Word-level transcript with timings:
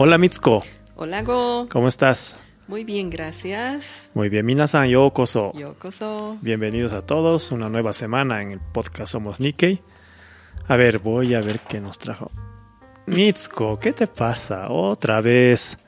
Hola 0.00 0.16
Mitsuko, 0.16 0.62
Hola 0.94 1.22
Go. 1.22 1.68
¿cómo 1.68 1.88
estás? 1.88 2.38
Muy 2.68 2.84
bien, 2.84 3.10
gracias. 3.10 4.08
Muy 4.14 4.28
bien, 4.28 4.46
minasan 4.46 4.88
yokoso. 4.88 5.52
Yokoso. 5.54 6.38
Bienvenidos 6.40 6.92
a 6.92 7.04
todos, 7.04 7.50
una 7.50 7.68
nueva 7.68 7.92
semana 7.92 8.40
en 8.42 8.52
el 8.52 8.60
podcast 8.60 9.10
Somos 9.10 9.40
Nikkei. 9.40 9.82
A 10.68 10.76
ver, 10.76 11.00
voy 11.00 11.34
a 11.34 11.40
ver 11.40 11.58
qué 11.60 11.80
nos 11.80 11.98
trajo. 11.98 12.30
Mitsuko, 13.06 13.80
¿qué 13.80 13.92
te 13.92 14.06
pasa? 14.06 14.68
Otra 14.68 15.20
vez. 15.20 15.78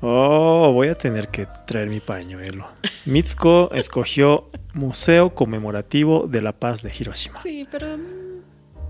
Oh, 0.00 0.72
voy 0.72 0.88
a 0.88 0.94
tener 0.94 1.28
que 1.28 1.46
traer 1.66 1.90
mi 1.90 2.00
pañuelo. 2.00 2.66
Mitsuko 3.04 3.70
escogió 3.74 4.48
Museo 4.72 5.34
Conmemorativo 5.34 6.26
de 6.28 6.40
la 6.40 6.52
Paz 6.52 6.82
de 6.82 6.92
Hiroshima. 6.98 7.42
Sí, 7.42 7.68
pero 7.70 7.98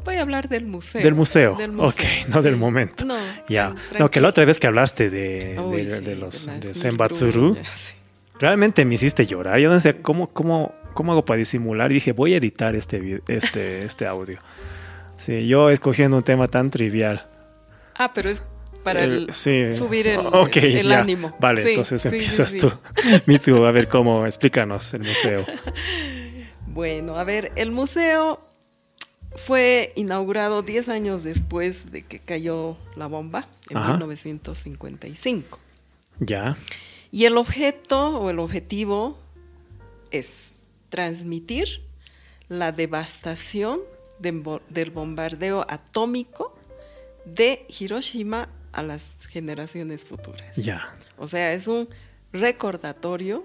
voy 0.04 0.16
a 0.16 0.22
hablar 0.22 0.48
del 0.48 0.66
museo. 0.66 1.02
Del 1.02 1.14
museo. 1.14 1.54
Del 1.56 1.72
museo, 1.72 1.88
Ok, 1.88 2.28
no 2.28 2.42
del 2.42 2.56
momento. 2.56 3.04
No, 3.04 3.16
Ya. 3.48 3.74
No, 3.98 4.10
que 4.10 4.20
la 4.20 4.28
otra 4.28 4.44
vez 4.44 4.60
que 4.60 4.66
hablaste 4.66 5.10
de, 5.10 5.54
de- 5.54 5.96
sí, 5.98 6.04
de 6.04 6.14
los 6.16 6.46
de 6.60 6.74
Senbatsuru, 6.74 7.54
sí. 7.74 7.94
realmente 8.38 8.84
me 8.84 8.94
hiciste 8.94 9.26
llorar. 9.26 9.58
Yo 9.58 9.70
no 9.70 9.80
sé 9.80 9.96
cómo, 10.02 10.28
cómo, 10.28 10.74
cómo 10.94 11.12
hago 11.12 11.24
para 11.24 11.38
disimular. 11.38 11.90
Y 11.90 11.94
dije, 11.94 12.12
voy 12.12 12.34
a 12.34 12.36
editar 12.36 12.74
este, 12.74 13.22
este, 13.28 13.84
este 13.86 14.06
audio. 14.06 14.38
Sí, 15.16 15.46
yo 15.46 15.70
escogiendo 15.70 16.16
un 16.16 16.22
tema 16.24 16.48
tan 16.48 16.70
trivial. 16.70 17.26
Ah, 17.96 18.12
pero 18.12 18.28
es 18.30 18.42
para 18.82 19.04
El- 19.04 19.12
el- 19.28 19.32
sí. 19.32 19.72
subir 19.72 20.06
el, 20.08 20.18
Ok, 20.26 20.56
el- 20.56 20.92
ánimo. 20.92 21.34
Vale, 21.40 21.62
Sí, 21.62 21.68
entonces 21.70 22.04
empiezas 22.04 22.54
tú. 22.56 22.70
Mitsu, 23.26 23.64
a 23.64 23.70
ver 23.72 23.88
cómo, 23.88 24.26
explícanos 24.26 24.92
el 24.94 25.02
museo. 25.04 25.46
Bueno, 26.66 27.16
a 27.18 27.24
ver, 27.24 27.52
el 27.56 27.70
museo 27.70 28.40
fue 29.36 29.92
inaugurado 29.96 30.62
10 30.62 30.88
años 30.88 31.22
después 31.24 31.90
de 31.90 32.04
que 32.04 32.20
cayó 32.20 32.76
la 32.96 33.06
bomba, 33.06 33.48
en 33.70 33.76
Ajá. 33.78 33.92
1955. 33.92 35.58
Ya, 36.20 36.56
Y 37.10 37.24
el 37.24 37.36
objeto 37.36 38.18
o 38.20 38.30
el 38.30 38.38
objetivo 38.38 39.18
es 40.10 40.54
transmitir 40.88 41.82
la 42.48 42.70
devastación 42.72 43.80
de 44.20 44.60
del 44.68 44.90
bombardeo 44.90 45.66
atómico 45.68 46.56
de 47.24 47.66
Hiroshima 47.68 48.48
a 48.72 48.82
las 48.82 49.08
generaciones 49.28 50.04
futuras. 50.04 50.54
ya. 50.56 50.80
O 51.18 51.26
sea, 51.28 51.52
es 51.52 51.66
un 51.68 51.88
recordatorio 52.32 53.44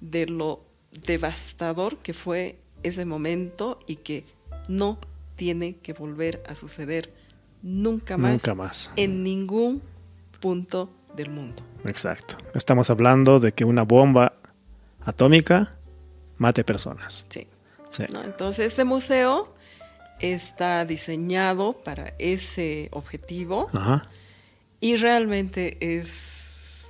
de 0.00 0.26
lo 0.26 0.64
devastador 1.06 1.96
que 1.98 2.12
fue 2.12 2.58
ese 2.82 3.04
momento 3.04 3.78
y 3.86 3.96
que 3.96 4.24
no 4.68 4.98
tiene 5.36 5.76
que 5.76 5.92
volver 5.92 6.42
a 6.48 6.54
suceder 6.54 7.12
nunca 7.62 8.16
más, 8.16 8.32
Nunca 8.32 8.54
más. 8.54 8.92
en 8.96 9.22
ningún 9.22 9.82
punto 10.40 10.90
del 11.16 11.30
mundo. 11.30 11.62
Exacto. 11.84 12.36
Estamos 12.54 12.90
hablando 12.90 13.38
de 13.40 13.52
que 13.52 13.64
una 13.64 13.82
bomba 13.82 14.34
atómica 15.00 15.76
mate 16.38 16.64
personas. 16.64 17.26
Sí. 17.28 17.46
Sí. 17.90 18.04
¿no? 18.12 18.22
Entonces, 18.24 18.66
este 18.66 18.84
museo 18.84 19.54
está 20.20 20.84
diseñado 20.84 21.72
para 21.72 22.14
ese 22.18 22.88
objetivo 22.92 23.66
Ajá. 23.72 24.08
y 24.80 24.96
realmente 24.96 25.76
es 25.98 26.86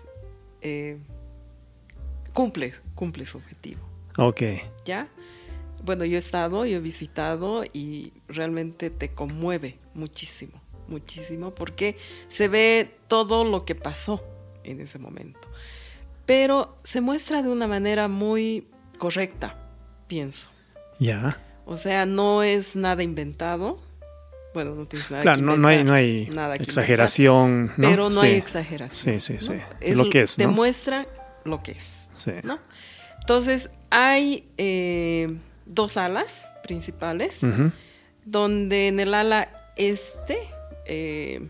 eh, 0.61 0.99
cumple, 2.33 2.73
cumple 2.95 3.27
su 3.27 3.39
objetivo. 3.39 3.81
Ok. 4.19 4.43
¿Ya? 4.85 5.09
Bueno, 5.85 6.05
yo 6.05 6.17
he 6.17 6.19
estado, 6.19 6.65
yo 6.65 6.77
he 6.77 6.81
visitado 6.81 7.65
y 7.73 8.13
realmente 8.29 8.89
te 8.91 9.11
conmueve 9.11 9.79
muchísimo, 9.95 10.61
muchísimo, 10.89 11.51
porque 11.53 11.97
se 12.29 12.49
ve 12.49 12.95
todo 13.09 13.45
lo 13.45 13.65
que 13.65 13.75
pasó 13.75 14.23
en 14.65 14.81
ese 14.81 14.99
momento. 14.99 15.41
Pero 16.25 16.77
se 16.85 17.01
muestra 17.01 17.43
de 17.43 17.49
una 17.49 17.67
manera 17.67 18.07
muy 18.07 18.69
correcta, 18.99 19.59
pienso. 20.07 20.51
Ya. 21.01 21.41
O 21.67 21.77
sea, 21.77 22.07
no 22.07 22.43
es 22.45 22.77
nada 22.77 23.03
inventado. 23.03 23.81
Bueno, 24.55 24.75
no 24.77 24.87
tienes 24.87 25.11
nada 25.11 25.23
Claro, 25.23 25.39
que 25.39 25.43
no, 25.47 25.57
no 25.57 25.67
hay, 25.69 25.83
no 25.83 25.95
hay 25.95 26.29
nada 26.33 26.55
exageración. 26.57 27.51
inventar, 27.51 27.79
¿no? 27.81 27.89
Pero 27.91 28.05
no 28.05 28.21
Sí. 28.21 28.27
hay 28.27 28.35
exageración. 28.35 29.21
Sí, 29.21 29.37
sí, 29.39 29.45
sí. 29.45 29.53
¿no? 29.91 30.05
Lo 30.05 30.11
que 30.11 30.21
es, 30.23 30.39
¿no? 30.39 30.47
Demuestra 30.47 31.07
lo 31.45 31.63
que 31.63 31.73
es. 31.73 32.09
Sí. 32.13 32.33
Entonces, 33.21 33.71
hay 33.91 34.49
eh, 34.59 35.39
dos 35.67 35.97
alas 35.97 36.51
principales, 36.63 37.41
donde 38.25 38.89
en 38.89 39.01
el 39.01 39.15
ala 39.15 39.49
este 39.77 40.39
eh, 40.87 41.49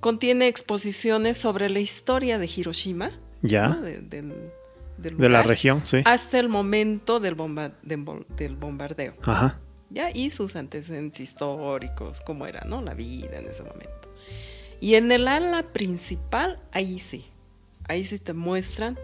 contiene 0.00 0.48
exposiciones 0.48 1.38
sobre 1.38 1.70
la 1.70 1.80
historia 1.80 2.38
de 2.38 2.46
Hiroshima, 2.54 3.10
Ya. 3.42 3.68
¿no? 3.68 3.80
De, 3.80 3.98
del- 4.00 4.50
del 4.98 5.16
De 5.16 5.28
la 5.28 5.42
región, 5.42 5.84
sí. 5.84 6.02
hasta 6.04 6.38
el 6.38 6.48
momento 6.48 7.18
del, 7.18 7.34
bomba- 7.36 7.72
del 7.82 8.54
bombardeo. 8.56 9.14
Ajá. 9.22 9.58
¿ya? 9.90 10.10
Y 10.14 10.30
sus 10.30 10.54
antecedentes 10.54 11.18
históricos, 11.20 12.20
cómo 12.20 12.46
era, 12.46 12.64
¿no? 12.68 12.82
La 12.82 12.94
vida 12.94 13.38
en 13.38 13.48
ese 13.48 13.62
momento. 13.62 14.08
Y 14.80 14.94
en 14.94 15.10
el 15.10 15.26
ala 15.28 15.62
principal, 15.72 16.60
ahí 16.72 16.98
sí, 16.98 17.26
ahí 17.88 18.04
sí 18.04 18.18
te 18.18 18.32
muestran 18.32 18.98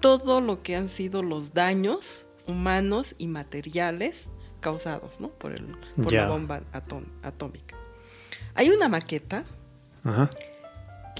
todo 0.00 0.40
lo 0.40 0.62
que 0.62 0.76
han 0.76 0.88
sido 0.88 1.22
los 1.22 1.52
daños 1.54 2.26
humanos 2.46 3.14
y 3.18 3.26
materiales 3.26 4.28
causados, 4.60 5.20
¿no? 5.20 5.28
Por, 5.28 5.52
el, 5.52 5.66
por 5.96 6.10
Ya. 6.12 6.22
la 6.22 6.28
bomba 6.30 6.62
atón- 6.72 7.08
atómica. 7.22 7.76
Hay 8.54 8.70
una 8.70 8.88
maqueta 8.88 9.44
Ajá. 10.04 10.30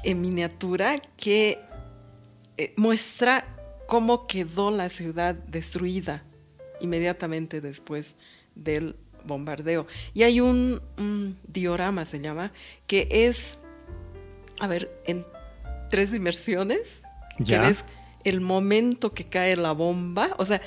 en 0.03 0.21
miniatura 0.21 1.01
que 1.17 1.59
eh, 2.57 2.73
muestra 2.77 3.45
cómo 3.87 4.27
quedó 4.27 4.71
la 4.71 4.89
ciudad 4.89 5.35
destruida 5.35 6.23
inmediatamente 6.81 7.61
después 7.61 8.15
del 8.55 8.97
bombardeo. 9.25 9.87
Y 10.13 10.23
hay 10.23 10.41
un, 10.41 10.81
un 10.99 11.37
diorama, 11.49 12.05
se 12.05 12.21
llama, 12.21 12.53
que 12.87 13.09
es, 13.11 13.59
a 14.61 14.67
ver, 14.67 14.91
en 15.07 15.27
tres 15.91 16.13
dimensiones, 16.13 17.03
Ya. 17.39 17.61
que 17.61 17.67
ves 17.69 17.85
el 18.25 18.41
momento 18.41 19.13
que 19.13 19.25
cae 19.25 19.57
la 19.57 19.73
bomba, 19.73 20.31
o 20.39 20.47
sea, 20.47 20.63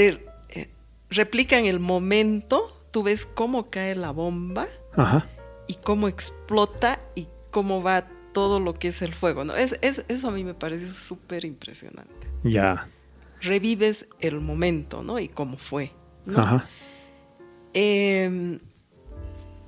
te 0.00 0.24
eh, 0.48 0.70
replican 1.10 1.66
el 1.66 1.78
momento, 1.78 2.74
tú 2.90 3.02
ves 3.02 3.26
cómo 3.26 3.68
cae 3.68 3.94
la 3.96 4.12
bomba 4.12 4.66
Ajá. 4.96 5.28
y 5.68 5.74
cómo 5.74 6.08
explota 6.08 6.98
y 7.14 7.26
cómo 7.50 7.82
va 7.82 8.06
todo 8.32 8.60
lo 8.60 8.72
que 8.72 8.88
es 8.88 9.02
el 9.02 9.12
fuego. 9.12 9.44
¿no? 9.44 9.54
Es, 9.54 9.76
es- 9.82 10.04
eso 10.08 10.28
a 10.28 10.30
mí 10.30 10.42
me 10.42 10.54
pareció 10.54 10.88
súper 10.94 11.44
impresionante. 11.44 12.28
Ya. 12.44 12.88
Revives 13.42 14.06
el 14.20 14.40
momento, 14.40 15.02
¿no? 15.02 15.18
Y 15.18 15.28
cómo 15.28 15.58
fue. 15.58 15.92
¿no? 16.24 16.40
Ajá. 16.40 16.66
Eh, 17.74 18.58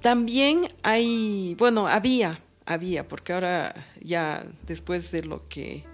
también 0.00 0.68
hay, 0.82 1.54
bueno, 1.58 1.88
había, 1.88 2.40
había, 2.64 3.06
porque 3.06 3.34
ahora 3.34 3.74
ya 4.00 4.44
después 4.66 5.10
de 5.12 5.24
lo 5.24 5.46
que 5.48 5.84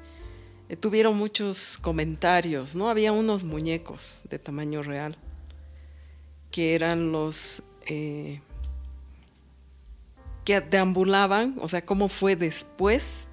tuvieron 0.76 1.16
muchos 1.16 1.78
comentarios, 1.78 2.76
¿no? 2.76 2.90
Había 2.90 3.12
unos 3.12 3.44
muñecos 3.44 4.20
de 4.28 4.38
tamaño 4.38 4.82
real 4.82 5.16
que 6.50 6.74
eran 6.74 7.12
los 7.12 7.62
eh, 7.86 8.40
que 10.44 10.60
deambulaban, 10.60 11.56
o 11.60 11.68
sea, 11.68 11.84
cómo 11.84 12.08
fue 12.08 12.36
después 12.36 13.26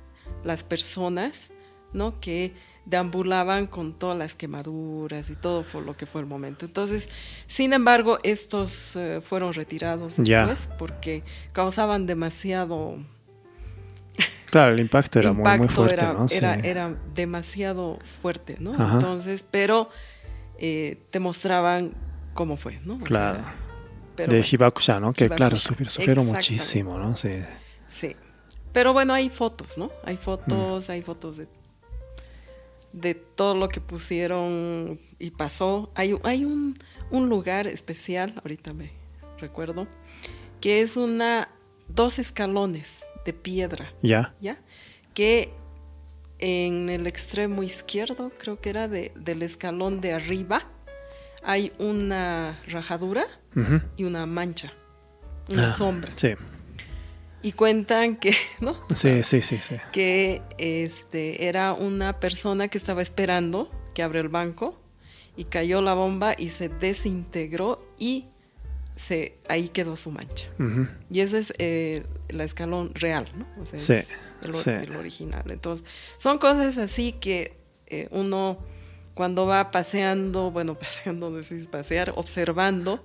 las 0.43 0.63
personas, 0.63 1.51
¿no? 1.93 2.19
Que 2.19 2.53
deambulaban 2.85 3.67
con 3.67 3.93
todas 3.93 4.17
las 4.17 4.35
quemaduras 4.35 5.29
y 5.29 5.35
todo 5.35 5.63
por 5.63 5.83
lo 5.83 5.97
que 5.97 6.05
fue 6.05 6.21
el 6.21 6.27
momento. 6.27 6.65
Entonces, 6.65 7.09
sin 7.47 7.73
embargo, 7.73 8.19
estos 8.23 8.95
eh, 8.95 9.21
fueron 9.21 9.53
retirados 9.53 10.17
después 10.17 10.69
porque 10.77 11.23
causaban 11.51 12.05
demasiado 12.05 12.97
Claro, 14.55 14.73
el 14.73 14.79
impacto 14.79 15.19
era 15.19 15.33
muy, 15.33 15.57
muy 15.57 15.67
fuerte, 15.67 15.95
era, 15.95 16.13
¿no? 16.13 16.29
Sí. 16.29 16.37
era, 16.37 16.55
era 16.55 16.95
demasiado 17.13 17.99
fuerte, 18.21 18.55
¿no? 18.61 18.73
Ajá. 18.73 18.95
Entonces, 18.95 19.43
pero 19.51 19.89
eh, 20.57 20.97
te 21.11 21.19
mostraban 21.19 21.91
cómo 22.33 22.55
fue, 22.55 22.79
¿no? 22.85 22.93
O 22.93 22.99
Claro. 22.99 23.39
sea, 23.43 23.53
pero 24.15 24.31
de 24.31 24.37
bueno. 24.37 24.49
Hibakusha, 24.49 24.99
¿no? 25.01 25.11
Que 25.11 25.27
claro, 25.29 25.57
Hibakusha, 25.57 25.89
sufrieron 25.89 26.25
muchísimo, 26.27 26.97
¿no? 26.97 27.17
Sí. 27.17 27.41
Sí. 27.89 28.15
Pero 28.71 28.93
bueno, 28.93 29.13
hay 29.13 29.29
fotos, 29.29 29.77
¿no? 29.77 29.91
Hay 30.05 30.15
Mm. 30.15 30.19
fotos, 30.19 30.89
hay 30.89 31.01
fotos 31.01 31.35
de, 31.35 31.47
de 32.93 33.13
todo 33.13 33.55
lo 33.55 33.67
que 33.67 33.81
pusieron 33.81 34.99
y 35.19 35.31
pasó. 35.31 35.91
Hay, 35.95 36.15
hay 36.23 36.45
un, 36.45 36.79
un 37.11 37.27
lugar 37.27 37.67
especial, 37.67 38.35
ahorita 38.41 38.71
me 38.73 38.93
recuerdo, 39.37 39.85
que 40.61 40.79
es 40.79 40.95
una 40.95 41.49
dos 41.89 42.19
escalones 42.19 43.03
de 43.25 43.33
piedra, 43.33 43.91
Ya. 44.01 44.33
¿ya? 44.39 44.57
Que 45.13 45.51
en 46.39 46.89
el 46.89 47.07
extremo 47.07 47.63
izquierdo, 47.63 48.31
creo 48.37 48.59
que 48.59 48.69
era 48.69 48.87
de- 48.87 49.11
del 49.15 49.41
escalón 49.41 50.01
de 50.01 50.13
arriba, 50.13 50.63
hay 51.43 51.71
una 51.79 52.59
rajadura 52.67 53.25
y 53.97 54.03
una 54.03 54.25
mancha, 54.25 54.73
una 55.51 55.67
Ah, 55.67 55.71
sombra. 55.71 56.11
Sí. 56.15 56.33
Y 57.41 57.51
cuentan 57.53 58.15
que, 58.17 58.33
¿no? 58.59 58.75
Sí, 58.93 59.23
sí, 59.23 59.41
sí, 59.41 59.57
sí. 59.59 59.75
Que 59.91 60.41
este, 60.57 61.47
era 61.47 61.73
una 61.73 62.19
persona 62.19 62.67
que 62.67 62.77
estaba 62.77 63.01
esperando 63.01 63.71
que 63.93 64.03
abra 64.03 64.19
el 64.19 64.29
banco 64.29 64.77
y 65.37 65.45
cayó 65.45 65.81
la 65.81 65.93
bomba 65.93 66.33
y 66.37 66.49
se 66.49 66.67
desintegró 66.69 67.85
y 67.99 68.25
se, 68.95 69.37
ahí 69.49 69.67
quedó 69.69 69.95
su 69.95 70.11
mancha. 70.11 70.47
Y 71.09 71.19
ese 71.19 71.37
es 71.39 71.53
eh, 71.57 72.03
el 72.29 72.41
escalón 72.41 72.93
real, 72.95 73.29
¿no? 73.35 73.45
O 73.61 73.65
sea, 73.65 73.77
Sí, 73.79 73.93
es 73.93 74.13
el, 74.41 74.49
or- 74.49 74.55
sí. 74.55 74.69
el 74.69 74.95
original. 74.95 75.43
Entonces, 75.51 75.85
son 76.17 76.37
cosas 76.37 76.77
así 76.77 77.11
que 77.13 77.57
eh, 77.87 78.07
uno 78.11 78.57
cuando 79.13 79.45
va 79.45 79.71
paseando, 79.71 80.51
bueno, 80.51 80.75
paseando, 80.79 81.37
es 81.39 81.67
pasear, 81.67 82.13
observando. 82.15 83.03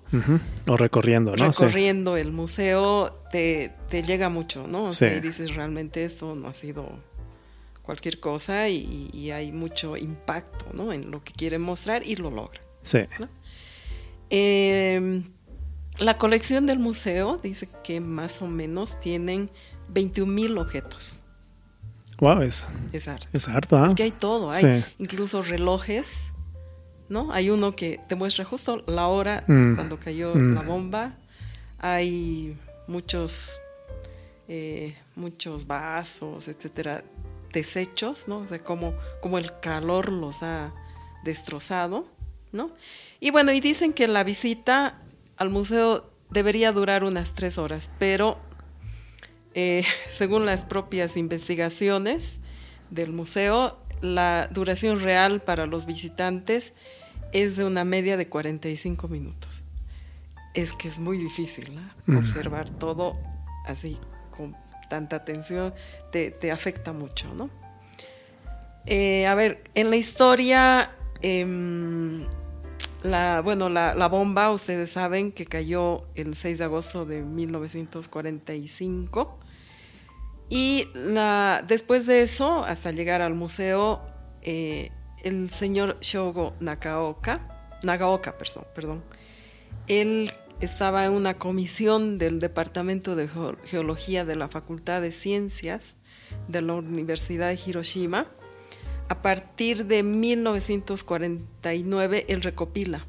O 0.66 0.76
recorriendo, 0.76 1.36
¿no? 1.36 1.52
Sí. 1.52 1.62
recorriendo 1.64 2.16
el 2.16 2.32
museo, 2.32 3.14
te, 3.30 3.72
te 3.88 4.02
llega 4.02 4.28
mucho, 4.28 4.66
¿no? 4.66 4.84
O 4.86 4.92
sea, 4.92 5.14
y 5.16 5.20
dices, 5.20 5.54
realmente 5.54 6.04
esto 6.04 6.34
no 6.34 6.48
ha 6.48 6.54
sido 6.54 6.88
cualquier 7.82 8.20
cosa 8.20 8.68
y, 8.68 9.10
y 9.12 9.30
hay 9.32 9.50
mucho 9.52 9.96
impacto, 9.96 10.66
¿no? 10.72 10.92
En 10.92 11.10
lo 11.10 11.22
que 11.24 11.32
quiere 11.32 11.58
mostrar 11.58 12.04
y 12.06 12.16
lo 12.16 12.30
logra. 12.30 12.60
Sí. 12.82 13.00
Eh, 14.30 15.22
la 16.00 16.18
colección 16.18 16.66
del 16.66 16.78
museo 16.78 17.38
dice 17.42 17.68
que 17.84 18.00
más 18.00 18.42
o 18.42 18.46
menos 18.46 18.98
tienen 19.00 19.50
21 19.90 20.32
mil 20.32 20.58
objetos. 20.58 21.20
Wow, 22.18 22.42
es, 22.42 22.68
Es 22.92 23.08
harto. 23.08 23.26
es 23.32 23.48
harto, 23.48 23.76
¿ah? 23.78 23.86
Es 23.86 23.94
que 23.94 24.02
hay 24.02 24.10
todo, 24.10 24.50
hay 24.50 24.62
Sí. 24.82 24.84
incluso 24.98 25.42
relojes, 25.42 26.32
¿no? 27.08 27.32
Hay 27.32 27.50
uno 27.50 27.74
que 27.74 27.98
te 28.08 28.14
muestra 28.14 28.44
justo 28.44 28.82
la 28.86 29.06
hora 29.08 29.42
Mm. 29.46 29.74
cuando 29.76 29.98
cayó 29.98 30.34
Mm. 30.34 30.54
la 30.54 30.62
bomba. 30.62 31.14
Hay 31.78 32.56
muchos, 32.86 33.58
eh, 34.48 34.96
muchos 35.16 35.66
vasos, 35.66 36.48
etcétera, 36.48 37.02
desechos, 37.52 38.28
¿no? 38.28 38.38
O 38.38 38.46
sea, 38.46 38.62
como, 38.62 38.94
como 39.22 39.38
el 39.38 39.58
calor 39.60 40.12
los 40.12 40.42
ha 40.42 40.72
destrozado, 41.24 42.06
¿no? 42.52 42.70
Y 43.18 43.30
bueno, 43.30 43.50
y 43.52 43.60
dicen 43.60 43.92
que 43.94 44.06
la 44.08 44.24
visita 44.24 45.00
al 45.40 45.48
museo 45.48 46.04
debería 46.28 46.70
durar 46.70 47.02
unas 47.02 47.32
tres 47.32 47.56
horas, 47.58 47.90
pero 47.98 48.38
eh, 49.54 49.84
según 50.08 50.46
las 50.46 50.62
propias 50.62 51.16
investigaciones 51.16 52.38
del 52.90 53.12
museo, 53.12 53.78
la 54.02 54.48
duración 54.52 55.00
real 55.00 55.40
para 55.40 55.66
los 55.66 55.86
visitantes 55.86 56.74
es 57.32 57.56
de 57.56 57.64
una 57.64 57.84
media 57.84 58.16
de 58.16 58.28
45 58.28 59.08
minutos. 59.08 59.62
Es 60.52 60.72
que 60.72 60.88
es 60.88 60.98
muy 60.98 61.16
difícil 61.16 61.72
¿no? 62.06 62.18
Observar 62.18 62.68
todo 62.68 63.18
así 63.66 63.98
con 64.36 64.56
tanta 64.88 65.16
atención, 65.16 65.72
te, 66.12 66.30
te 66.32 66.50
afecta 66.50 66.92
mucho, 66.92 67.32
¿no? 67.34 67.48
Eh, 68.84 69.26
a 69.26 69.34
ver, 69.34 69.62
en 69.74 69.88
la 69.88 69.96
historia, 69.96 70.90
em, 71.22 72.26
la, 73.02 73.40
bueno, 73.42 73.68
la, 73.68 73.94
bomba, 74.08 74.50
ustedes 74.50 74.90
saben 74.92 75.32
que 75.32 75.46
cayó 75.46 76.04
el 76.14 76.34
6 76.34 76.58
de 76.58 76.64
agosto 76.64 77.04
de 77.06 77.22
1945. 77.22 79.38
Y 80.48 80.88
la, 80.94 81.64
después 81.66 82.06
de 82.06 82.22
eso, 82.22 82.64
hasta 82.64 82.90
llegar 82.90 83.22
al 83.22 83.34
museo, 83.34 84.00
eh, 84.42 84.90
el 85.22 85.50
señor 85.50 85.98
Shogo 86.00 86.54
Nakaoka, 86.60 87.78
Nagaoka, 87.82 88.36
perdón, 88.36 88.64
perdón, 88.74 89.02
él 89.86 90.30
estaba 90.60 91.06
en 91.06 91.12
una 91.12 91.34
comisión 91.34 92.18
del 92.18 92.40
Departamento 92.40 93.14
de 93.16 93.28
Geo- 93.28 93.56
Geología 93.64 94.24
de 94.24 94.36
la 94.36 94.48
Facultad 94.48 95.00
de 95.00 95.12
Ciencias 95.12 95.96
de 96.48 96.60
la 96.62 96.74
Universidad 96.74 97.48
de 97.48 97.58
Hiroshima. 97.64 98.26
A 99.10 99.22
partir 99.22 99.86
de 99.86 100.02
1949, 100.04 102.26
él 102.28 102.42
recopila 102.42 103.04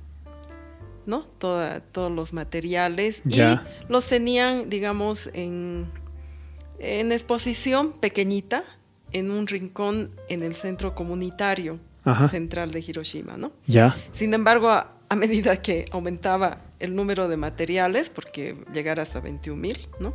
¿no? 1.05 1.23
Toda, 1.39 1.79
todos 1.79 2.11
los 2.11 2.33
materiales 2.33 3.21
Ya. 3.25 3.65
y 3.87 3.91
los 3.91 4.05
tenían, 4.05 4.69
digamos, 4.69 5.29
en, 5.33 5.87
en 6.79 7.11
exposición 7.11 7.93
pequeñita 7.93 8.63
en 9.11 9.31
un 9.31 9.47
rincón 9.47 10.11
en 10.29 10.43
el 10.43 10.53
centro 10.55 10.93
comunitario 10.93 11.79
Ajá. 12.03 12.27
central 12.27 12.71
de 12.71 12.79
Hiroshima, 12.81 13.35
¿no? 13.37 13.51
Ya. 13.67 13.95
Sin 14.11 14.33
embargo, 14.33 14.69
a, 14.69 14.93
a 15.09 15.15
medida 15.15 15.61
que 15.61 15.85
aumentaba 15.91 16.59
el 16.79 16.95
número 16.95 17.27
de 17.27 17.37
materiales, 17.37 18.09
porque 18.09 18.55
llegar 18.73 18.99
hasta 18.99 19.19
21 19.19 19.59
mil, 19.59 19.87
¿no? 19.99 20.13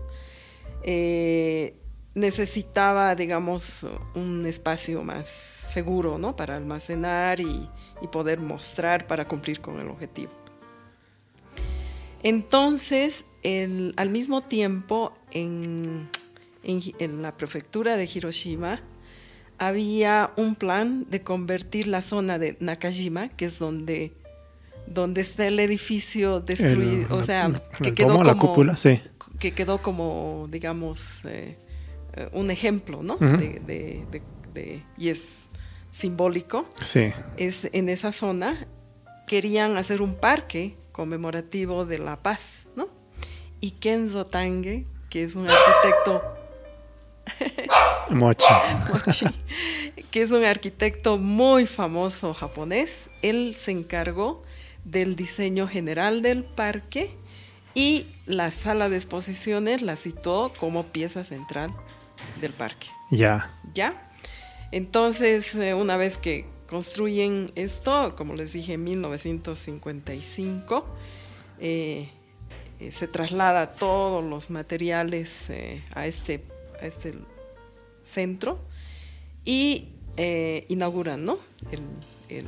Eh, 0.84 1.74
necesitaba, 2.16 3.14
digamos, 3.14 3.86
un 4.14 4.44
espacio 4.46 5.02
más 5.04 5.28
seguro, 5.28 6.16
¿no? 6.18 6.34
Para 6.34 6.56
almacenar 6.56 7.38
y, 7.40 7.68
y 8.00 8.06
poder 8.08 8.40
mostrar 8.40 9.06
para 9.06 9.28
cumplir 9.28 9.60
con 9.60 9.78
el 9.78 9.88
objetivo. 9.88 10.32
Entonces, 12.22 13.24
el- 13.42 13.92
al 13.96 14.08
mismo 14.10 14.40
tiempo, 14.42 15.12
en, 15.30 16.08
en 16.64 17.22
la 17.22 17.36
prefectura 17.36 17.96
de 17.96 18.08
Hiroshima, 18.12 18.80
había 19.58 20.32
un 20.36 20.54
plan 20.56 21.06
de 21.10 21.20
convertir 21.22 21.86
la 21.86 22.02
zona 22.02 22.38
de 22.38 22.56
Nakajima, 22.60 23.28
que 23.28 23.44
es 23.44 23.58
donde, 23.58 24.12
donde 24.86 25.20
está 25.20 25.46
el 25.46 25.60
edificio 25.60 26.40
destruido, 26.40 27.06
El- 27.08 27.12
o 27.12 27.22
sea, 27.22 27.48
la- 27.48 27.60
que 27.82 27.94
quedó 27.94 28.08
como, 28.12 28.24
la 28.24 28.34
cúpula, 28.36 28.76
sí. 28.76 29.00
que 29.38 29.52
quedó 29.52 29.78
como, 29.78 30.48
digamos, 30.50 31.20
eh, 31.26 31.56
un 32.32 32.50
ejemplo, 32.50 33.02
¿no? 33.02 33.16
De, 33.16 33.60
de- 33.66 34.04
de- 34.10 34.22
de- 34.54 34.82
y 34.98 35.08
es 35.10 35.48
simbólico. 35.90 36.66
Sí. 36.82 37.12
Es 37.36 37.68
en 37.72 37.88
esa 37.88 38.12
zona 38.12 38.66
querían 39.26 39.76
hacer 39.76 40.02
un 40.02 40.14
parque 40.14 40.76
conmemorativo 40.92 41.84
de 41.84 41.98
la 41.98 42.16
paz, 42.16 42.68
¿no? 42.76 42.88
Y 43.60 43.72
Kenzo 43.72 44.26
Tange, 44.26 44.86
que 45.10 45.22
es 45.24 45.34
un 45.36 45.48
arquitecto 45.48 46.22
Mochi. 48.10 48.52
Mochi, 48.92 49.26
que 50.10 50.22
es 50.22 50.30
un 50.30 50.44
arquitecto 50.44 51.18
muy 51.18 51.66
famoso 51.66 52.32
japonés. 52.34 53.08
Él 53.22 53.54
se 53.56 53.72
encargó 53.72 54.42
del 54.84 55.16
diseño 55.16 55.66
general 55.66 56.22
del 56.22 56.44
parque 56.44 57.10
y 57.74 58.06
la 58.26 58.50
sala 58.50 58.88
de 58.88 58.96
exposiciones 58.96 59.82
la 59.82 59.96
citó 59.96 60.52
como 60.58 60.84
pieza 60.84 61.24
central 61.24 61.72
del 62.40 62.52
parque. 62.52 62.88
Ya. 63.10 63.50
¿Ya? 63.74 64.10
Entonces, 64.72 65.54
eh, 65.54 65.74
una 65.74 65.96
vez 65.96 66.18
que 66.18 66.44
construyen 66.68 67.52
esto, 67.54 68.14
como 68.16 68.34
les 68.34 68.52
dije, 68.52 68.74
en 68.74 68.84
1955, 68.84 70.84
eh, 71.60 72.08
eh, 72.80 72.92
se 72.92 73.06
traslada 73.08 73.72
todos 73.74 74.24
los 74.24 74.50
materiales 74.50 75.48
eh, 75.50 75.82
a, 75.94 76.06
este, 76.06 76.44
a 76.82 76.86
este 76.86 77.14
centro 78.02 78.58
y 79.44 79.88
eh, 80.16 80.66
inauguran, 80.68 81.24
¿no? 81.24 81.38
El, 81.70 81.80
el- 82.28 82.46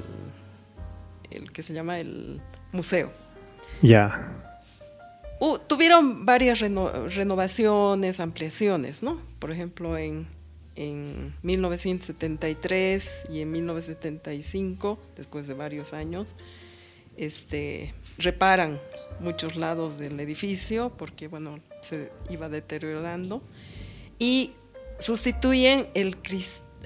el 1.31 1.53
que 1.53 1.63
se 1.63 1.75
llama 1.75 1.99
el 1.99 2.41
museo. 2.73 3.13
Ya. 3.83 4.48
Uh, 5.41 5.59
tuvieron 5.59 6.27
varias 6.27 6.61
reno- 6.61 7.09
renovaciones, 7.09 8.19
ampliaciones, 8.21 9.03
¿no? 9.03 9.21
Por 9.39 9.53
ejemplo, 9.53 9.97
en, 9.97 10.27
en 10.75 11.35
1973 11.43 13.27
y 13.31 13.41
en 13.43 13.53
1975, 13.53 14.99
después 15.17 15.47
de 15.47 15.55
varios 15.55 15.93
años, 15.93 16.35
este, 17.17 17.95
reparan 18.19 18.81
muchos 19.21 19.57
lados 19.57 19.99
del 19.99 20.19
edificio 20.21 20.93
porque, 20.97 21.29
bueno, 21.29 21.61
se 21.83 22.11
iba 22.31 22.49
deteriorando 22.49 23.43
y 24.19 24.53
sustituyen 24.99 25.89
el 25.95 26.17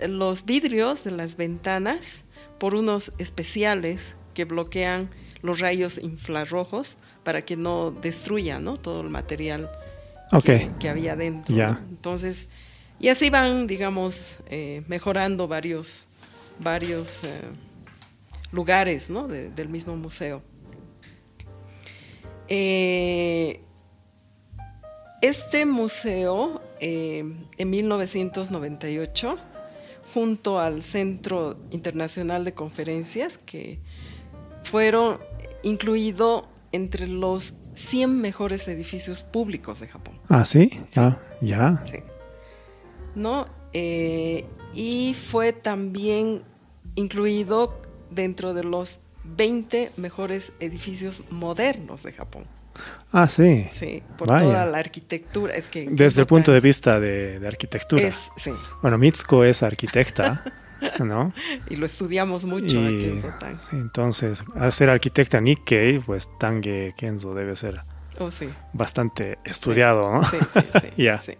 los 0.08 0.46
vidrios 0.46 1.04
de 1.04 1.10
las 1.10 1.36
ventanas 1.36 2.24
por 2.58 2.74
unos 2.74 3.12
especiales 3.18 4.16
que 4.34 4.44
bloquean 4.44 5.10
los 5.42 5.60
rayos 5.60 5.98
infrarrojos 5.98 6.96
para 7.24 7.44
que 7.44 7.56
no 7.56 7.90
destruyan 7.90 8.64
¿no? 8.64 8.76
todo 8.76 9.00
el 9.02 9.08
material 9.10 9.70
que 10.78 10.88
había 10.88 11.14
dentro. 11.16 11.54
¿no? 11.72 11.78
Entonces, 11.90 12.48
y 13.00 13.08
así 13.08 13.30
van, 13.30 13.66
digamos, 13.66 14.38
eh, 14.48 14.82
mejorando 14.88 15.46
varios, 15.48 16.08
varios 16.58 17.24
eh, 17.24 17.40
lugares 18.52 19.10
¿no? 19.10 19.28
de- 19.28 19.50
del 19.50 19.68
mismo 19.68 19.96
museo. 19.96 20.42
Eh, 22.48 23.60
este 25.20 25.66
museo, 25.66 26.60
en 26.80 27.46
1998, 27.70 29.38
junto 30.12 30.58
al 30.58 30.82
Centro 30.82 31.56
Internacional 31.70 32.44
de 32.44 32.52
Conferencias, 32.54 33.38
que 33.38 33.78
fueron 34.64 35.18
incluidos 35.62 36.44
entre 36.72 37.06
los 37.06 37.54
100 37.74 38.20
mejores 38.20 38.66
edificios 38.68 39.22
públicos 39.22 39.80
de 39.80 39.88
Japón. 39.88 40.18
Ah, 40.28 40.44
sí, 40.44 40.70
ya, 40.92 41.18
ya. 41.40 41.82
Sí. 41.86 41.98
¿No? 43.14 43.46
Eh, 43.72 44.44
y 44.74 45.14
fue 45.14 45.52
también 45.52 46.42
incluido 46.94 47.80
dentro 48.10 48.54
de 48.54 48.64
los 48.64 49.00
20 49.24 49.92
mejores 49.96 50.52
edificios 50.60 51.22
modernos 51.30 52.02
de 52.02 52.12
Japón. 52.12 52.44
Ah, 53.12 53.28
sí. 53.28 53.66
Sí, 53.70 54.02
por 54.16 54.28
Vaya. 54.28 54.44
toda 54.44 54.66
la 54.66 54.78
arquitectura. 54.78 55.54
Es 55.54 55.68
que, 55.68 55.88
Desde 55.90 56.22
el 56.22 56.26
punto 56.26 56.52
de 56.52 56.60
vista 56.60 56.98
de, 56.98 57.38
de 57.38 57.46
arquitectura. 57.46 58.02
Es, 58.02 58.30
sí, 58.36 58.50
Bueno, 58.80 58.96
Mitsuko 58.96 59.44
es 59.44 59.62
arquitecta, 59.62 60.42
¿no? 61.04 61.32
y 61.70 61.76
lo 61.76 61.86
estudiamos 61.86 62.44
mucho 62.44 62.78
aquí 62.80 63.04
en 63.04 63.22
Sotan. 63.22 63.58
sí, 63.58 63.76
entonces, 63.76 64.44
al 64.54 64.72
ser 64.72 64.90
arquitecta 64.90 65.40
Nikkei, 65.40 65.98
pues 66.00 66.28
Tange 66.38 66.94
Kenzo 66.96 67.34
debe 67.34 67.56
ser 67.56 67.82
Oh, 68.18 68.30
sí. 68.30 68.48
bastante 68.72 69.38
estudiado, 69.44 70.12
¿no? 70.12 70.22
Sí, 70.22 70.36
sí, 70.52 71.08
sí. 71.24 71.32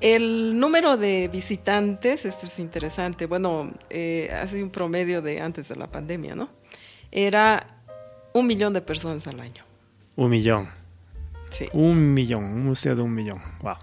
El 0.00 0.58
número 0.58 0.96
de 0.96 1.28
visitantes, 1.28 2.24
esto 2.24 2.46
es 2.46 2.58
interesante, 2.58 3.26
bueno, 3.26 3.70
eh, 3.88 4.30
hace 4.34 4.62
un 4.62 4.70
promedio 4.70 5.22
de 5.22 5.40
antes 5.40 5.68
de 5.68 5.76
la 5.76 5.86
pandemia, 5.90 6.34
¿no? 6.34 6.48
Era 7.12 7.66
un 8.32 8.46
millón 8.46 8.72
de 8.72 8.80
personas 8.80 9.26
al 9.28 9.38
año. 9.38 9.62
Un 10.16 10.30
millón. 10.30 10.68
Sí. 11.50 11.68
Un 11.72 12.14
millón, 12.14 12.44
un 12.44 12.64
museo 12.64 12.96
de 12.96 13.02
un 13.02 13.14
millón. 13.14 13.40
Wow. 13.60 13.76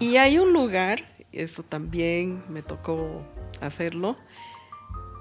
Y 0.00 0.16
hay 0.16 0.38
un 0.38 0.52
lugar, 0.52 1.04
esto 1.32 1.62
también 1.62 2.42
me 2.48 2.62
tocó 2.62 3.22
hacerlo, 3.60 4.16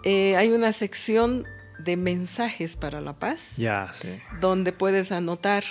eh, 0.04 0.36
hay 0.38 0.52
una 0.52 0.74
sección 0.74 1.46
de 1.80 1.98
mensajes 1.98 2.76
para 2.76 3.02
la 3.02 3.14
paz, 3.14 3.56
Ya, 3.58 3.92
sí. 3.94 4.10
donde 4.42 4.72
puedes 4.72 5.12
anotar 5.12 5.64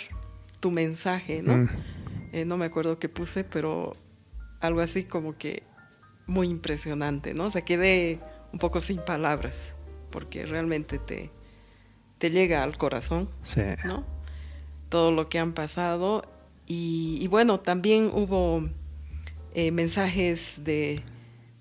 tu 0.60 0.70
mensaje, 0.70 1.42
¿no? 1.42 1.56
Mm. 1.56 1.68
Eh, 2.32 2.44
no 2.44 2.56
me 2.56 2.66
acuerdo 2.66 2.98
qué 2.98 3.08
puse, 3.08 3.44
pero 3.44 3.96
algo 4.60 4.80
así 4.80 5.04
como 5.04 5.36
que 5.36 5.62
muy 6.26 6.48
impresionante, 6.48 7.34
¿no? 7.34 7.44
O 7.44 7.50
sea, 7.50 7.62
quedé 7.62 8.20
un 8.52 8.58
poco 8.58 8.80
sin 8.80 8.98
palabras, 8.98 9.74
porque 10.10 10.44
realmente 10.46 10.98
te, 10.98 11.30
te 12.18 12.30
llega 12.30 12.62
al 12.62 12.76
corazón, 12.76 13.28
Sí. 13.42 13.62
¿no? 13.84 14.04
Todo 14.88 15.10
lo 15.12 15.28
que 15.28 15.38
han 15.38 15.52
pasado. 15.52 16.24
Y, 16.66 17.18
y 17.20 17.26
bueno, 17.28 17.58
también 17.60 18.10
hubo 18.12 18.68
eh, 19.54 19.70
mensajes 19.70 20.62
de, 20.64 21.02